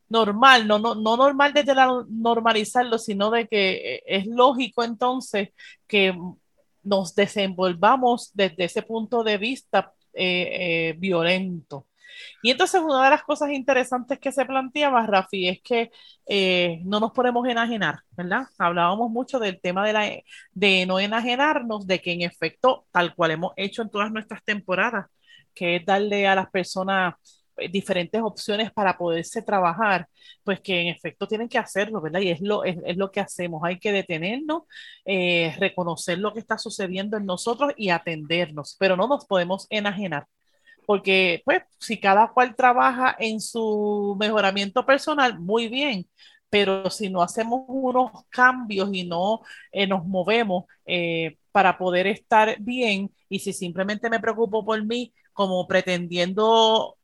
normal, 0.09 0.67
no, 0.67 0.79
no, 0.79 0.95
no 0.95 1.17
normal 1.17 1.53
desde 1.53 1.73
la 1.73 2.05
normalizarlo, 2.07 2.97
sino 2.99 3.31
de 3.31 3.47
que 3.47 3.95
eh, 3.95 4.03
es 4.05 4.27
lógico 4.27 4.83
entonces 4.83 5.49
que 5.87 6.15
nos 6.83 7.15
desenvolvamos 7.15 8.31
desde 8.33 8.65
ese 8.65 8.83
punto 8.83 9.23
de 9.23 9.37
vista 9.37 9.93
eh, 10.13 10.89
eh, 10.91 10.95
violento. 10.97 11.87
Y 12.41 12.51
entonces 12.51 12.81
una 12.81 13.03
de 13.03 13.09
las 13.09 13.23
cosas 13.23 13.51
interesantes 13.51 14.19
que 14.19 14.31
se 14.31 14.45
planteaba, 14.45 15.05
Rafi, 15.05 15.47
es 15.47 15.61
que 15.61 15.91
eh, 16.27 16.79
no 16.83 16.99
nos 16.99 17.11
podemos 17.11 17.47
enajenar, 17.47 17.99
¿verdad? 18.11 18.43
Hablábamos 18.57 19.11
mucho 19.11 19.39
del 19.39 19.59
tema 19.61 19.85
de, 19.85 19.93
la, 19.93 20.09
de 20.51 20.85
no 20.85 20.99
enajenarnos, 20.99 21.87
de 21.87 22.01
que 22.01 22.11
en 22.13 22.21
efecto, 22.21 22.85
tal 22.91 23.15
cual 23.15 23.31
hemos 23.31 23.53
hecho 23.57 23.81
en 23.81 23.89
todas 23.89 24.11
nuestras 24.11 24.43
temporadas, 24.43 25.07
que 25.53 25.77
es 25.77 25.85
darle 25.85 26.27
a 26.27 26.35
las 26.35 26.49
personas 26.49 27.15
eh, 27.57 27.69
diferentes 27.69 28.21
opciones 28.21 28.71
para 28.71 28.97
poderse 28.97 29.41
trabajar, 29.41 30.07
pues 30.43 30.59
que 30.61 30.81
en 30.81 30.87
efecto 30.87 31.27
tienen 31.27 31.47
que 31.49 31.57
hacerlo, 31.59 32.01
¿verdad? 32.01 32.21
Y 32.21 32.29
es 32.31 32.41
lo, 32.41 32.63
es, 32.63 32.77
lo 32.97 33.11
que 33.11 33.19
hacemos, 33.19 33.61
hay 33.63 33.79
que 33.79 33.91
detenernos, 33.91 34.63
eh, 35.05 35.55
reconocer 35.59 36.17
lo 36.19 36.33
que 36.33 36.39
está 36.39 36.57
sucediendo 36.57 37.17
en 37.17 37.25
nosotros 37.25 37.73
y 37.77 37.89
atendernos, 37.89 38.75
pero 38.79 38.97
no 38.97 39.07
nos 39.07 39.25
podemos 39.25 39.67
enajenar 39.69 40.27
porque 40.85 41.41
pues 41.45 41.63
si 41.79 41.99
cada 41.99 42.31
cual 42.31 42.55
trabaja 42.55 43.15
en 43.19 43.39
su 43.41 44.15
mejoramiento 44.19 44.85
personal, 44.85 45.39
muy 45.39 45.67
bien, 45.67 46.07
pero 46.49 46.89
si 46.89 47.09
no 47.09 47.21
hacemos 47.21 47.63
unos 47.67 48.11
cambios 48.29 48.89
y 48.93 49.05
no 49.05 49.41
eh, 49.71 49.87
nos 49.87 50.05
movemos 50.05 50.65
eh, 50.85 51.37
para 51.51 51.77
poder 51.77 52.07
estar 52.07 52.57
bien, 52.59 53.11
y 53.29 53.39
si 53.39 53.53
simplemente 53.53 54.09
me 54.09 54.19
preocupo 54.19 54.65
por 54.65 54.83
mí 54.85 55.13
como 55.33 55.67
pretendiendo 55.67 56.97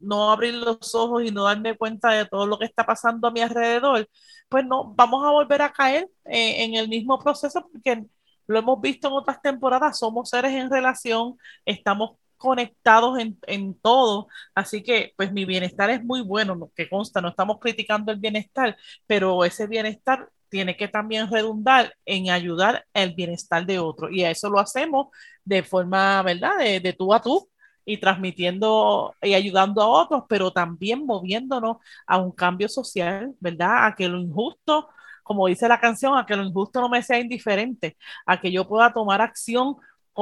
no 0.00 0.30
abrir 0.30 0.54
los 0.54 0.94
ojos 0.94 1.24
y 1.24 1.30
no 1.30 1.44
darme 1.44 1.76
cuenta 1.76 2.10
de 2.10 2.26
todo 2.26 2.46
lo 2.46 2.58
que 2.58 2.64
está 2.64 2.86
pasando 2.86 3.28
a 3.28 3.30
mi 3.30 3.40
alrededor, 3.40 4.08
pues 4.48 4.64
no, 4.64 4.92
vamos 4.94 5.24
a 5.24 5.30
volver 5.30 5.62
a 5.62 5.72
caer 5.72 6.08
eh, 6.24 6.64
en 6.64 6.74
el 6.74 6.88
mismo 6.88 7.18
proceso 7.18 7.68
porque 7.70 8.04
lo 8.46 8.58
hemos 8.58 8.80
visto 8.80 9.08
en 9.08 9.14
otras 9.14 9.40
temporadas, 9.40 9.98
somos 9.98 10.30
seres 10.30 10.52
en 10.52 10.70
relación, 10.70 11.36
estamos 11.64 12.18
conectados 12.40 13.18
en, 13.18 13.38
en, 13.46 13.74
todo, 13.80 14.28
así 14.54 14.82
que 14.82 15.12
pues 15.16 15.32
mi 15.32 15.44
bienestar 15.44 15.90
es 15.90 16.02
muy 16.04 16.22
bueno, 16.22 16.54
lo 16.54 16.72
que 16.74 16.88
consta, 16.88 17.20
no 17.20 17.28
estamos 17.28 17.58
criticando 17.60 18.12
el 18.12 18.18
bienestar, 18.18 18.76
pero 19.06 19.44
ese 19.44 19.66
bienestar 19.66 20.28
tiene 20.48 20.76
que 20.76 20.88
también 20.88 21.30
redundar 21.30 21.94
en 22.06 22.30
ayudar 22.30 22.86
el 22.94 23.14
bienestar 23.14 23.66
de 23.66 23.78
otro 23.78 24.10
y 24.10 24.24
a 24.24 24.30
eso 24.30 24.50
lo 24.50 24.58
hacemos 24.58 25.08
de 25.44 25.62
forma, 25.62 26.22
¿verdad? 26.22 26.58
De, 26.58 26.80
de 26.80 26.92
tú 26.92 27.14
a 27.14 27.22
tú, 27.22 27.50
y 27.84 27.98
transmitiendo 27.98 29.14
y 29.22 29.34
ayudando 29.34 29.82
a 29.82 29.88
otros, 29.88 30.24
pero 30.28 30.52
también 30.52 31.04
moviéndonos 31.06 31.78
a 32.06 32.18
un 32.18 32.32
cambio 32.32 32.68
social, 32.68 33.34
¿verdad? 33.40 33.86
A 33.86 33.94
que 33.96 34.08
lo 34.08 34.18
injusto, 34.20 34.88
como 35.24 35.46
dice 35.46 35.68
la 35.68 35.80
canción, 35.80 36.16
a 36.16 36.26
que 36.26 36.36
lo 36.36 36.44
injusto 36.44 36.80
no 36.80 36.88
me 36.88 37.02
sea 37.02 37.18
indiferente, 37.18 37.96
a 38.26 38.40
que 38.40 38.52
yo 38.52 38.68
pueda 38.68 38.92
tomar 38.92 39.20
acción 39.20 39.76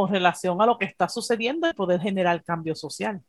relación 0.07 0.61
a 0.61 0.67
lo 0.67 0.79
que 0.79 0.85
está 0.85 1.09
sucediendo 1.09 1.69
y 1.69 1.75
poder 1.75 2.01
generar 2.01 2.43
cambio 2.45 2.75
social. 2.75 3.21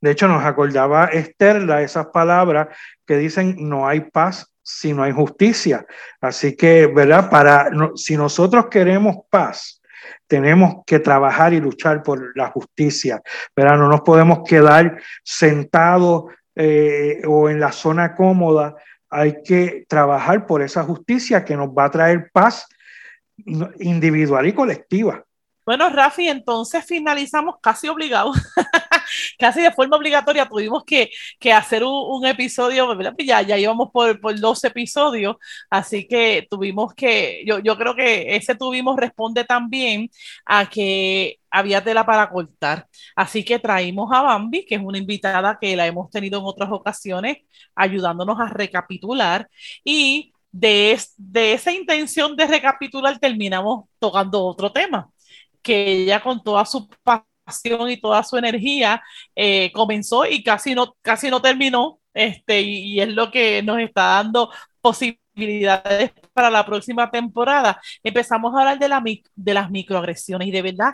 De 0.00 0.10
hecho, 0.10 0.28
nos 0.28 0.44
acordaba 0.44 1.06
Esterla 1.06 1.82
esas 1.82 2.06
palabras 2.06 2.68
que 3.06 3.16
dicen 3.16 3.56
no 3.68 3.86
hay 3.86 4.00
paz 4.00 4.52
si 4.62 4.92
no 4.92 5.02
hay 5.02 5.12
justicia. 5.12 5.86
Así 6.20 6.56
que, 6.56 6.86
¿verdad? 6.86 7.30
Para, 7.30 7.70
si 7.94 8.16
nosotros 8.16 8.66
queremos 8.70 9.16
paz, 9.30 9.80
tenemos 10.26 10.82
que 10.86 10.98
trabajar 10.98 11.52
y 11.52 11.60
luchar 11.60 12.02
por 12.02 12.36
la 12.36 12.48
justicia, 12.48 13.22
¿verdad? 13.54 13.76
No 13.78 13.88
nos 13.88 14.00
podemos 14.00 14.40
quedar 14.46 15.00
sentados 15.22 16.24
eh, 16.54 17.20
o 17.26 17.48
en 17.48 17.60
la 17.60 17.72
zona 17.72 18.14
cómoda. 18.14 18.74
Hay 19.10 19.42
que 19.42 19.84
trabajar 19.88 20.46
por 20.46 20.62
esa 20.62 20.82
justicia 20.82 21.44
que 21.44 21.56
nos 21.56 21.68
va 21.68 21.84
a 21.84 21.90
traer 21.90 22.30
paz 22.32 22.66
individual 23.36 24.46
y 24.46 24.52
colectiva. 24.52 25.24
Bueno, 25.66 25.88
Rafi, 25.88 26.28
entonces 26.28 26.84
finalizamos 26.84 27.54
casi 27.62 27.88
obligados, 27.88 28.36
casi 29.38 29.62
de 29.62 29.72
forma 29.72 29.96
obligatoria. 29.96 30.46
Tuvimos 30.46 30.84
que, 30.84 31.10
hacer 31.52 31.82
un, 31.84 32.26
episodio. 32.26 32.86
Pues 33.14 33.26
ya, 33.26 33.40
íbamos 33.58 33.90
por, 33.90 34.20
dos 34.38 34.62
episodios, 34.64 35.36
así 35.70 36.06
que 36.06 36.46
tuvimos 36.50 36.92
que, 36.94 37.44
yo, 37.46 37.60
yo 37.60 37.78
creo 37.78 37.94
que 37.94 38.36
ese 38.36 38.54
tuvimos 38.54 38.96
responde 38.98 39.44
también 39.44 40.10
a 40.44 40.68
que 40.68 41.38
había 41.50 41.82
tela 41.82 42.04
para 42.04 42.28
cortar. 42.28 42.86
Así 43.16 43.42
que 43.42 43.58
traímos 43.58 44.10
a 44.12 44.20
Bambi, 44.22 44.66
que 44.66 44.74
es 44.74 44.82
una 44.82 44.98
invitada 44.98 45.56
que 45.58 45.76
la 45.76 45.86
hemos 45.86 46.10
tenido 46.10 46.40
en 46.40 46.44
otras 46.46 46.70
ocasiones, 46.70 47.38
ayudándonos 47.74 48.38
a 48.38 48.48
recapitular 48.48 49.48
y 49.82 50.32
de, 50.52 51.00
de 51.16 51.52
esa 51.54 51.72
intención 51.72 52.36
de 52.36 52.46
recapitular 52.46 53.18
terminamos 53.18 53.86
tocando 53.98 54.44
otro 54.44 54.70
tema 54.70 55.10
que 55.64 55.92
ella 55.92 56.22
con 56.22 56.42
toda 56.44 56.64
su 56.66 56.88
pasión 57.02 57.90
y 57.90 58.00
toda 58.00 58.22
su 58.22 58.36
energía 58.36 59.02
eh, 59.34 59.72
comenzó 59.72 60.26
y 60.26 60.44
casi 60.44 60.74
no, 60.74 60.96
casi 61.02 61.30
no 61.30 61.42
terminó, 61.42 62.00
este, 62.14 62.60
y, 62.62 63.00
es 63.00 63.08
lo 63.08 63.30
que 63.30 63.62
nos 63.62 63.80
está 63.80 64.04
dando 64.22 64.50
posibilidades 64.80 66.12
para 66.32 66.50
la 66.50 66.64
próxima 66.64 67.10
temporada. 67.10 67.80
Empezamos 68.02 68.54
a 68.54 68.60
hablar 68.60 68.78
de, 68.78 68.88
la, 68.88 69.02
de 69.34 69.54
las 69.54 69.70
microagresiones 69.70 70.48
y 70.48 70.52
de 70.52 70.62
verdad 70.62 70.92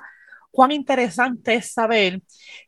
cuán 0.50 0.72
interesante 0.72 1.54
es 1.54 1.72
saber 1.72 2.22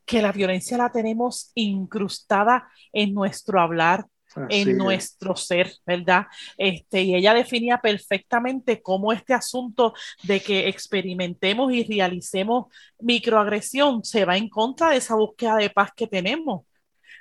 que 0.05 0.21
la 0.21 0.31
violencia 0.31 0.77
la 0.77 0.91
tenemos 0.91 1.51
incrustada 1.55 2.69
en 2.91 3.13
nuestro 3.13 3.59
hablar, 3.59 4.05
en 4.49 4.77
nuestro 4.77 5.35
ser, 5.35 5.73
¿verdad? 5.85 6.25
Este, 6.57 7.01
y 7.01 7.15
ella 7.15 7.33
definía 7.33 7.79
perfectamente 7.79 8.81
cómo 8.81 9.13
este 9.13 9.33
asunto 9.33 9.93
de 10.23 10.41
que 10.41 10.67
experimentemos 10.67 11.71
y 11.73 11.83
realicemos 11.83 12.65
microagresión 12.99 14.03
se 14.03 14.25
va 14.25 14.37
en 14.37 14.49
contra 14.49 14.89
de 14.89 14.97
esa 14.97 15.15
búsqueda 15.15 15.57
de 15.57 15.69
paz 15.69 15.91
que 15.95 16.07
tenemos. 16.07 16.65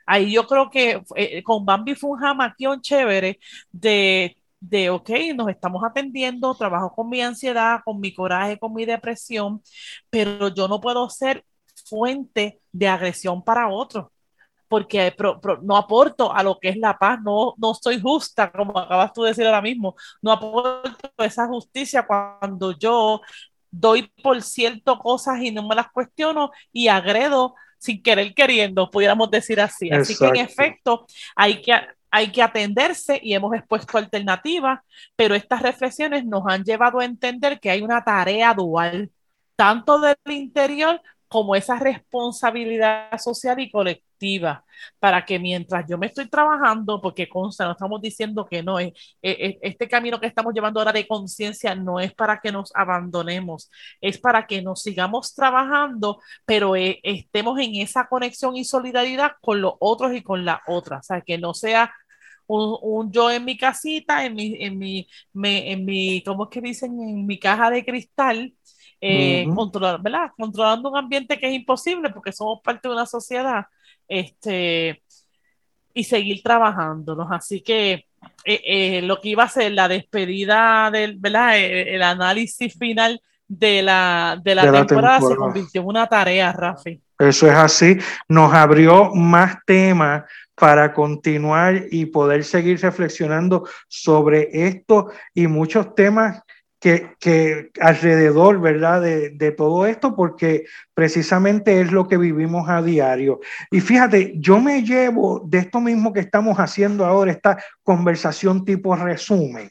Ahí 0.07 0.33
yo 0.33 0.47
creo 0.47 0.71
que 0.71 1.03
eh, 1.17 1.43
con 1.43 1.65
Bambi 1.65 1.95
fue 1.95 2.11
un 2.11 2.19
jamaquión 2.19 2.81
chévere 2.81 3.39
de, 3.71 4.37
de, 4.61 4.91
ok, 4.91 5.11
nos 5.35 5.49
estamos 5.49 5.83
atendiendo, 5.85 6.55
trabajo 6.55 6.93
con 6.95 7.09
mi 7.09 7.21
ansiedad, 7.21 7.81
con 7.85 8.01
mi 8.01 8.13
coraje, 8.15 8.59
con 8.59 8.73
mi 8.75 8.85
depresión, 8.85 9.63
pero 10.11 10.49
yo 10.49 10.69
no 10.69 10.81
puedo 10.81 11.09
ser 11.11 11.45
fuente 11.87 12.61
de 12.73 12.89
agresión 12.89 13.43
para 13.45 13.69
otros 13.69 14.12
porque 14.73 15.15
no 15.65 15.77
aporto 15.77 16.35
a 16.35 16.43
lo 16.43 16.59
que 16.59 16.71
es 16.71 16.79
la 16.79 16.97
paz, 16.97 17.21
no, 17.23 17.53
no 17.59 17.75
soy 17.75 18.01
justa, 18.01 18.51
como 18.51 18.79
acabas 18.79 19.13
tú 19.13 19.21
de 19.21 19.29
decir 19.29 19.45
ahora 19.45 19.61
mismo, 19.61 19.95
no 20.23 20.33
aporto 20.33 21.11
esa 21.19 21.47
justicia 21.47 22.07
cuando 22.07 22.73
yo 22.79 23.21
doy 23.71 24.11
por 24.23 24.41
cierto 24.41 24.99
cosas 24.99 25.43
y 25.43 25.51
no 25.51 25.69
me 25.69 25.75
las 25.75 25.93
cuestiono 25.93 26.53
y 26.73 26.89
agredo 26.89 27.55
sin 27.77 28.03
querer 28.03 28.33
queriendo, 28.33 28.91
pudiéramos 28.91 29.31
decir 29.31 29.61
así. 29.61 29.91
Así 29.91 30.17
que 30.17 30.25
en 30.25 30.37
efecto 30.37 31.05
hay 31.37 31.61
que, 31.61 31.75
hay 32.11 32.33
que 32.33 32.43
atenderse 32.43 33.21
y 33.23 33.35
hemos 33.35 33.55
expuesto 33.55 33.99
alternativas, 33.99 34.81
pero 35.15 35.35
estas 35.35 35.61
reflexiones 35.61 36.25
nos 36.25 36.45
han 36.47 36.65
llevado 36.65 36.99
a 37.01 37.05
entender 37.05 37.61
que 37.61 37.69
hay 37.69 37.83
una 37.83 38.03
tarea 38.03 38.55
dual, 38.55 39.11
tanto 39.55 40.01
del 40.01 40.17
interior 40.29 40.99
como 41.33 41.57
esa 41.57 41.79
responsabilidad 41.79 43.19
social 43.19 43.59
y 43.59 43.71
colectiva, 43.71 44.67
para 44.99 45.25
que 45.25 45.39
mientras 45.39 45.87
yo 45.89 45.97
me 45.97 46.09
estoy 46.09 46.29
trabajando, 46.29 47.01
porque 47.01 47.27
consta, 47.27 47.65
no 47.65 47.73
estamos 47.73 48.03
diciendo 48.03 48.47
que 48.47 48.63
no, 48.63 48.79
es, 48.79 48.93
este 49.23 49.89
camino 49.89 50.21
que 50.21 50.27
estamos 50.27 50.53
llevando 50.53 50.79
ahora 50.79 50.93
de 50.93 51.09
conciencia 51.09 51.75
no 51.75 52.01
es 52.01 52.13
para 52.13 52.39
que 52.39 52.53
nos 52.53 52.71
abandonemos, 52.75 53.71
es 54.03 54.19
para 54.19 54.47
que 54.47 54.61
nos 54.61 54.83
sigamos 54.83 55.35
trabajando, 55.35 56.21
pero 56.45 56.77
eh, 56.77 57.01
estemos 57.03 57.59
en 57.59 57.77
esa 57.77 58.09
conexión 58.09 58.55
y 58.55 58.67
solidaridad 58.67 59.33
con 59.41 59.63
los 59.63 59.73
otros 59.81 60.15
y 60.15 60.23
con 60.23 60.45
la 60.45 60.61
otra, 60.67 60.99
o 60.99 61.03
sea, 61.03 61.23
que 61.23 61.39
no 61.39 61.55
sea 61.55 61.95
un, 62.47 63.11
yo 63.11 63.31
en 63.31 63.45
mi 63.47 63.57
casita, 63.57 64.27
en 64.27 64.35
mi, 64.35 64.57
en 64.63 64.79
mi, 64.79 65.09
en 65.33 65.85
mi, 65.87 66.23
¿cómo 66.25 66.45
es 66.45 66.51
que 66.51 66.61
dicen? 66.61 67.01
En 67.01 67.25
mi 67.27 67.39
caja 67.39 67.71
de 67.71 67.85
cristal, 67.87 68.53
eh, 69.05 69.49
controlar, 69.53 70.01
¿verdad? 70.01 70.31
Controlando 70.37 70.89
un 70.89 70.97
ambiente 70.97 71.37
que 71.37 71.49
es 71.49 71.55
imposible 71.55 72.11
porque 72.11 72.31
somos 72.31 72.61
parte 72.63 72.87
de 72.87 72.95
una 72.95 73.05
sociedad, 73.05 73.67
este, 74.07 75.03
y 75.93 76.05
seguir 76.05 76.41
trabajándonos. 76.41 77.27
Así 77.33 77.63
que 77.63 78.07
eh, 78.45 78.63
eh, 78.65 79.03
lo 79.03 79.21
que 79.21 79.31
iba 79.31 79.43
a 79.43 79.49
ser 79.49 79.73
la 79.73 79.89
despedida 79.89 80.89
del, 80.93 81.17
¿verdad? 81.19 81.59
El, 81.59 82.01
análisis 82.01 82.79
final 82.79 83.21
de 83.49 83.83
la, 83.83 84.41
de 84.41 84.55
la, 84.55 84.71
temporada, 84.71 85.21
se 85.21 85.35
convirtió 85.35 85.81
en 85.81 85.89
una 85.89 86.07
tarea, 86.07 86.53
Rafi. 86.53 87.01
Eso 87.19 87.49
es 87.49 87.55
así. 87.55 87.99
Nos 88.29 88.55
abrió 88.55 89.13
más 89.17 89.57
temas 89.67 90.23
para 90.55 90.95
continuar 90.95 91.87
y 91.91 92.07
poder 92.07 92.45
seguir 92.45 92.81
reflexionando 92.81 93.69
sobre 93.89 94.49
esto 94.53 95.11
y 95.35 95.49
muchos 95.49 95.93
temas 95.97 96.41
que, 96.83 97.71
alrededor, 97.81 98.61
¿verdad? 98.61 99.01
De, 99.01 99.31
de, 99.31 99.53
todo 99.53 99.87
esto, 99.87 100.17
porque 100.17 100.65
precisamente 100.95 101.81
es 101.81 101.93
lo 101.93 102.09
que 102.09 102.17
vivimos 102.17 102.69
a 102.69 102.83
diario. 102.83 103.39
Y 103.71 103.81
fíjate, 103.81 104.33
yo 104.37 104.59
me 104.59 104.83
llevo 104.83 105.43
de 105.47 105.59
esto 105.59 105.81
mismo 105.81 106.13
que 106.13 106.19
estamos 106.19 106.59
haciendo 106.59 107.07
ahora, 107.07 107.31
esta 107.31 107.57
conversación 107.85 108.65
tipo 108.65 108.97
resumen, 108.97 109.71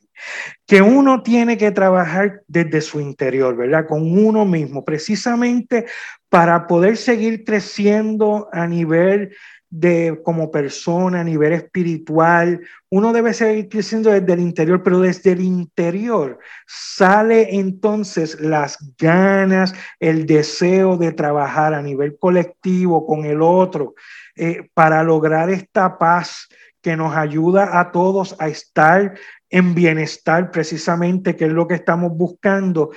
que 0.65 0.81
uno 0.81 1.21
tiene 1.21 1.57
que 1.57 1.71
trabajar 1.71 2.43
desde 2.47 2.79
su 2.79 3.01
interior, 3.01 3.57
¿verdad? 3.57 3.87
Con 3.87 4.17
uno 4.17 4.45
mismo, 4.45 4.85
precisamente 4.85 5.85
para 6.29 6.65
poder 6.65 6.95
seguir 6.95 7.43
creciendo 7.43 8.47
a 8.53 8.67
nivel 8.67 9.35
de 9.71 10.19
como 10.23 10.51
persona 10.51 11.21
a 11.21 11.23
nivel 11.23 11.53
espiritual. 11.53 12.59
Uno 12.89 13.13
debe 13.13 13.33
seguir 13.33 13.69
creciendo 13.69 14.11
desde 14.11 14.33
el 14.33 14.41
interior, 14.41 14.83
pero 14.83 14.99
desde 14.99 15.31
el 15.31 15.41
interior 15.41 16.37
sale 16.67 17.55
entonces 17.55 18.39
las 18.41 18.77
ganas, 18.97 19.73
el 19.99 20.25
deseo 20.25 20.97
de 20.97 21.13
trabajar 21.13 21.73
a 21.73 21.81
nivel 21.81 22.19
colectivo 22.19 23.07
con 23.07 23.23
el 23.23 23.41
otro 23.41 23.95
eh, 24.35 24.69
para 24.73 25.03
lograr 25.03 25.49
esta 25.49 25.97
paz 25.97 26.49
que 26.81 26.97
nos 26.97 27.15
ayuda 27.15 27.79
a 27.79 27.91
todos 27.91 28.35
a 28.39 28.49
estar 28.49 29.13
en 29.49 29.73
bienestar 29.73 30.51
precisamente, 30.51 31.35
que 31.35 31.45
es 31.45 31.51
lo 31.51 31.67
que 31.67 31.75
estamos 31.75 32.11
buscando, 32.17 32.91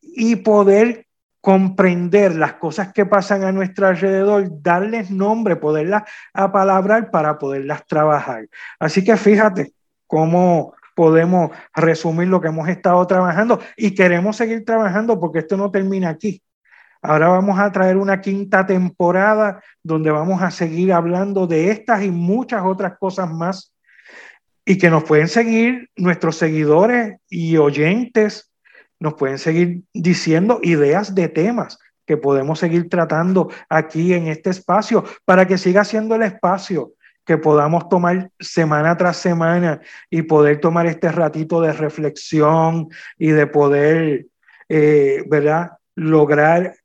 y 0.00 0.36
poder 0.36 1.05
comprender 1.46 2.34
las 2.34 2.54
cosas 2.54 2.92
que 2.92 3.06
pasan 3.06 3.44
a 3.44 3.52
nuestro 3.52 3.86
alrededor, 3.86 4.48
darles 4.62 5.12
nombre, 5.12 5.54
poderlas 5.54 6.02
apalabrar 6.34 7.12
para 7.12 7.38
poderlas 7.38 7.86
trabajar. 7.86 8.48
Así 8.80 9.04
que 9.04 9.16
fíjate 9.16 9.72
cómo 10.08 10.74
podemos 10.96 11.52
resumir 11.72 12.26
lo 12.26 12.40
que 12.40 12.48
hemos 12.48 12.68
estado 12.68 13.06
trabajando 13.06 13.60
y 13.76 13.94
queremos 13.94 14.34
seguir 14.34 14.64
trabajando 14.64 15.20
porque 15.20 15.38
esto 15.38 15.56
no 15.56 15.70
termina 15.70 16.08
aquí. 16.08 16.42
Ahora 17.00 17.28
vamos 17.28 17.60
a 17.60 17.70
traer 17.70 17.96
una 17.96 18.20
quinta 18.20 18.66
temporada 18.66 19.62
donde 19.84 20.10
vamos 20.10 20.42
a 20.42 20.50
seguir 20.50 20.92
hablando 20.92 21.46
de 21.46 21.70
estas 21.70 22.02
y 22.02 22.10
muchas 22.10 22.64
otras 22.64 22.98
cosas 22.98 23.32
más 23.32 23.72
y 24.64 24.78
que 24.78 24.90
nos 24.90 25.04
pueden 25.04 25.28
seguir 25.28 25.90
nuestros 25.94 26.38
seguidores 26.38 27.20
y 27.30 27.56
oyentes, 27.56 28.50
nos 29.00 29.14
pueden 29.14 29.38
seguir 29.38 29.82
diciendo 29.92 30.60
ideas 30.62 31.14
de 31.14 31.28
temas 31.28 31.78
que 32.06 32.16
podemos 32.16 32.58
seguir 32.58 32.88
tratando 32.88 33.50
aquí 33.68 34.14
en 34.14 34.28
este 34.28 34.50
espacio 34.50 35.04
para 35.24 35.46
que 35.46 35.58
siga 35.58 35.84
siendo 35.84 36.14
el 36.14 36.22
espacio 36.22 36.92
que 37.24 37.36
podamos 37.36 37.88
tomar 37.88 38.30
semana 38.38 38.96
tras 38.96 39.16
semana 39.16 39.80
y 40.08 40.22
poder 40.22 40.60
tomar 40.60 40.86
este 40.86 41.10
ratito 41.10 41.60
de 41.60 41.72
reflexión 41.72 42.88
y 43.18 43.30
de 43.30 43.48
poder, 43.48 44.26
eh, 44.68 45.24
¿verdad? 45.28 45.72
Lograr 45.96 46.76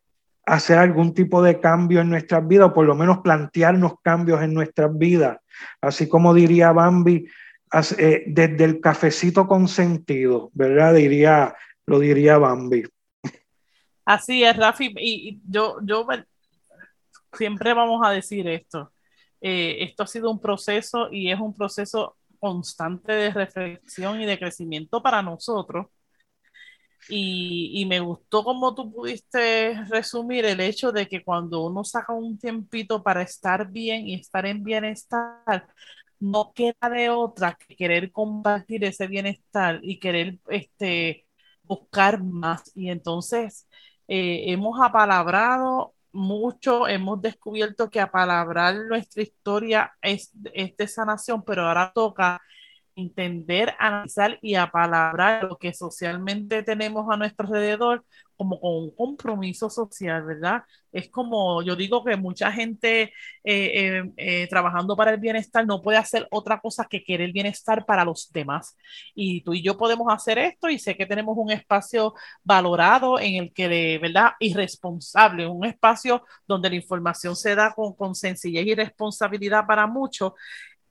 hacer 0.44 0.80
algún 0.80 1.14
tipo 1.14 1.44
de 1.44 1.60
cambio 1.60 2.02
en 2.02 2.10
nuestras 2.10 2.46
vidas 2.48 2.70
o 2.70 2.74
por 2.74 2.88
lo 2.88 2.96
menos 2.96 3.20
plantearnos 3.20 3.94
cambios 4.02 4.42
en 4.42 4.56
nuestras 4.56 4.98
vidas. 4.98 5.38
Así 5.80 6.10
como 6.10 6.34
diría 6.34 6.72
Bambi, 6.72 7.28
eh, 7.98 8.24
desde 8.26 8.64
el 8.64 8.82
cafecito 8.82 9.48
consentido, 9.48 10.50
¿verdad? 10.54 10.96
Diría, 10.96 11.56
lo 11.92 12.00
diría 12.00 12.38
Bambi. 12.38 12.84
Así 14.06 14.44
es, 14.44 14.56
Rafi, 14.56 14.94
y, 14.98 15.42
yo, 15.46 15.78
yo 15.84 16.08
siempre 17.34 17.74
vamos 17.74 18.02
a 18.06 18.12
decir 18.12 18.48
esto. 18.48 18.94
Eh, 19.42 19.84
esto 19.84 20.04
ha 20.04 20.08
sido 20.08 20.32
un 20.32 20.40
proceso 20.40 21.10
y 21.12 21.32
es 21.32 21.40
un 21.40 21.54
proceso 21.54 22.18
constante 22.40 23.12
de 23.12 23.32
reflexión 23.32 24.22
y 24.22 24.26
de 24.26 24.40
crecimiento 24.40 25.04
para 25.04 25.22
nosotros. 25.22 25.88
Y, 27.10 27.86
me 27.88 28.00
gustó 28.00 28.44
como 28.44 28.74
tú 28.74 28.92
pudiste 28.94 29.74
resumir 29.90 30.46
el 30.46 30.62
hecho 30.62 30.92
de 30.92 31.08
que 31.08 31.24
cuando 31.24 31.66
uno 31.66 31.84
saca 31.84 32.14
un 32.14 32.38
tiempito 32.38 33.04
para 33.04 33.22
estar 33.24 33.70
bien 33.70 34.08
y 34.08 34.14
estar 34.14 34.46
en 34.46 34.64
bienestar, 34.64 35.68
no 36.20 36.54
queda 36.54 36.90
de 36.90 37.10
otra 37.10 37.58
que 37.58 37.76
querer 37.76 38.12
compartir 38.12 38.86
ese 38.86 39.08
bienestar 39.08 39.80
y 39.84 40.00
querer 40.00 40.38
este, 40.48 41.26
buscar 41.64 42.24
más. 42.24 42.72
Y 42.76 42.90
entonces 42.90 43.68
eh, 44.08 44.46
hemos 44.52 44.80
apalabrado 44.82 45.94
mucho, 46.12 46.88
hemos 46.88 47.22
descubierto 47.22 47.90
que 47.90 48.00
apalabrar 48.02 48.76
nuestra 48.88 49.24
historia 49.24 49.94
es, 50.02 50.32
es 50.54 50.76
de 50.78 50.88
sanación, 50.88 51.44
pero 51.44 51.68
ahora 51.68 51.92
toca 51.94 52.42
entender, 52.96 53.74
analizar 53.80 54.38
y 54.42 54.56
apalabrar 54.56 55.46
lo 55.46 55.58
que 55.58 55.74
socialmente 55.74 56.64
tenemos 56.64 57.08
a 57.10 57.18
nuestro 57.18 57.48
alrededor 57.48 58.06
como 58.42 58.60
con 58.60 58.74
un 58.74 58.96
compromiso 58.96 59.70
social, 59.70 60.24
¿verdad? 60.26 60.64
Es 60.92 61.10
como, 61.12 61.62
yo 61.62 61.76
digo 61.76 62.04
que 62.04 62.16
mucha 62.16 62.52
gente 62.52 63.04
eh, 63.04 63.12
eh, 63.44 64.12
eh, 64.18 64.48
trabajando 64.48 64.96
para 64.98 65.12
el 65.12 65.20
bienestar 65.20 65.68
no 65.68 65.80
puede 65.80 66.00
hacer 66.00 66.28
otra 66.32 66.60
cosa 66.60 66.88
que 66.90 67.04
querer 67.04 67.28
el 67.28 67.34
bienestar 67.34 67.86
para 67.86 68.04
los 68.04 68.32
demás. 68.32 68.76
Y 69.14 69.44
tú 69.44 69.54
y 69.54 69.62
yo 69.62 69.78
podemos 69.78 70.12
hacer 70.12 70.40
esto 70.40 70.70
y 70.70 70.80
sé 70.80 70.98
que 70.98 71.06
tenemos 71.06 71.38
un 71.38 71.52
espacio 71.52 72.16
valorado 72.44 73.20
en 73.20 73.36
el 73.36 73.54
que, 73.54 74.00
¿verdad? 74.02 74.32
Irresponsable, 74.40 75.46
un 75.48 75.66
espacio 75.66 76.24
donde 76.48 76.72
la 76.72 76.76
información 76.78 77.36
se 77.36 77.54
da 77.54 77.72
con, 77.76 77.94
con 77.94 78.16
sencillez 78.16 78.66
y 78.66 78.74
responsabilidad 78.74 79.68
para 79.68 79.86
muchos, 79.86 80.34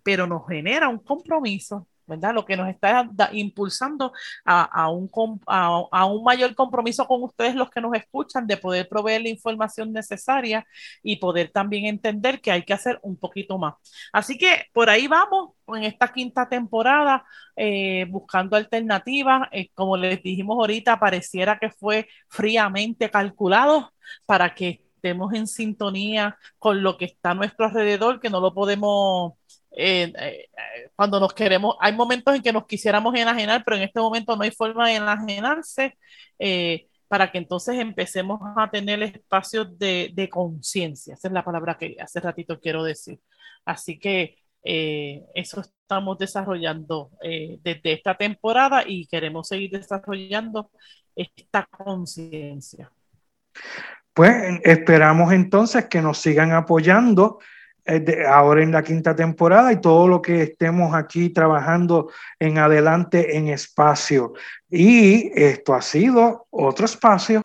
pero 0.05 0.25
nos 0.27 0.47
genera 0.47 0.89
un 0.89 1.01
compromiso 1.01 1.89
¿verdad? 2.11 2.35
Lo 2.35 2.45
que 2.45 2.57
nos 2.57 2.69
está 2.69 3.09
impulsando 3.33 4.13
a, 4.45 4.91
un, 4.91 5.11
a, 5.47 6.05
un 6.07 6.25
mayor 6.25 6.55
compromiso 6.55 7.07
con 7.07 7.23
ustedes, 7.23 7.55
los 7.55 7.71
que 7.71 7.81
nos 7.81 7.95
escuchan, 7.95 8.47
de 8.47 8.57
poder 8.57 8.89
proveer 8.89 9.23
la 9.23 9.29
información 9.31 9.93
necesaria 9.93 10.67
y 11.03 11.17
poder 11.17 11.51
también 11.51 11.87
entender 11.87 12.41
que 12.41 12.51
hay 12.51 12.65
que 12.65 12.75
hacer 12.75 12.99
un 13.03 13.17
poquito 13.17 13.59
más. 13.59 13.75
Así 14.13 14.37
que 14.37 14.67
por 14.73 14.91
ahí 14.91 15.07
vamos 15.07 15.53
en 15.69 15.85
esta 15.85 16.13
quinta 16.13 16.49
temporada, 16.49 17.25
eh, 17.57 18.07
buscando 18.11 18.57
alternativas. 18.57 19.49
Eh, 19.53 19.71
como 19.75 19.97
les 19.97 20.23
dijimos 20.23 20.57
ahorita, 20.59 20.99
pareciera 20.99 21.59
que 21.59 21.71
fue 21.71 22.09
fríamente 22.29 23.11
calculado 23.11 23.93
para 24.27 24.55
que 24.55 24.83
estemos 24.97 25.33
en 25.33 25.47
sintonía 25.47 26.37
con 26.59 26.83
lo 26.83 26.99
que 26.99 27.07
está 27.07 27.31
a 27.31 27.35
nuestro 27.35 27.67
alrededor, 27.67 28.21
que 28.21 28.31
no 28.31 28.41
lo 28.41 28.53
podemos 28.53 29.35
eh, 29.73 30.13
eh, 30.19 30.49
cuando 30.97 31.21
nos 31.21 31.33
queremos, 31.33 31.77
hay 31.81 31.95
momentos 31.95 32.35
en 32.35 32.43
que 32.43 32.53
nos 32.53 32.67
quisiéramos 32.67 33.15
enajenar, 33.15 33.63
pero 33.65 33.77
en 33.77 33.85
este 33.85 34.01
momento 34.01 34.37
no 34.37 34.43
hay 34.43 34.51
forma 34.51 34.89
de 34.89 34.97
enajenarse 34.97 35.97
eh, 36.39 36.87
para 37.09 37.31
que 37.31 37.39
entonces 37.39 37.79
empecemos 37.79 38.41
a 38.57 38.71
tener 38.71 39.03
espacios 39.03 39.79
de, 39.79 40.11
de 40.13 40.29
conciencia. 40.29 41.15
Esa 41.15 41.29
es 41.29 41.35
la 41.35 41.45
palabra 41.45 41.77
que 41.79 41.97
hace 42.01 42.21
ratito 42.21 42.61
quiero 42.61 42.83
decir. 42.85 43.21
Así 43.65 43.99
que 43.99 44.37
eso 44.63 45.63
estamos 45.63 46.19
desarrollando 46.19 47.11
desde 47.23 47.93
esta 47.93 48.15
temporada 48.15 48.85
y 48.87 49.07
queremos 49.07 49.49
seguir 49.49 49.71
desarrollando 49.71 50.71
esta 51.17 51.65
conciencia. 51.65 52.93
Pues 54.13 54.61
esperamos 54.65 55.33
entonces 55.33 55.87
que 55.87 56.03
nos 56.03 56.19
sigan 56.19 56.53
apoyando 56.53 57.39
ahora 58.29 58.63
en 58.63 58.73
la 58.73 58.83
quinta 58.83 59.15
temporada 59.15 59.73
y 59.73 59.81
todo 59.81 60.09
lo 60.09 60.23
que 60.23 60.43
estemos 60.43 60.95
aquí 60.95 61.31
trabajando 61.31 62.11
en 62.39 62.59
adelante 62.59 63.37
en 63.37 63.49
espacio. 63.49 64.35
Y 64.71 65.31
esto 65.35 65.75
ha 65.75 65.83
sido 65.83 66.47
otro 66.51 66.87
espacio. 66.87 67.43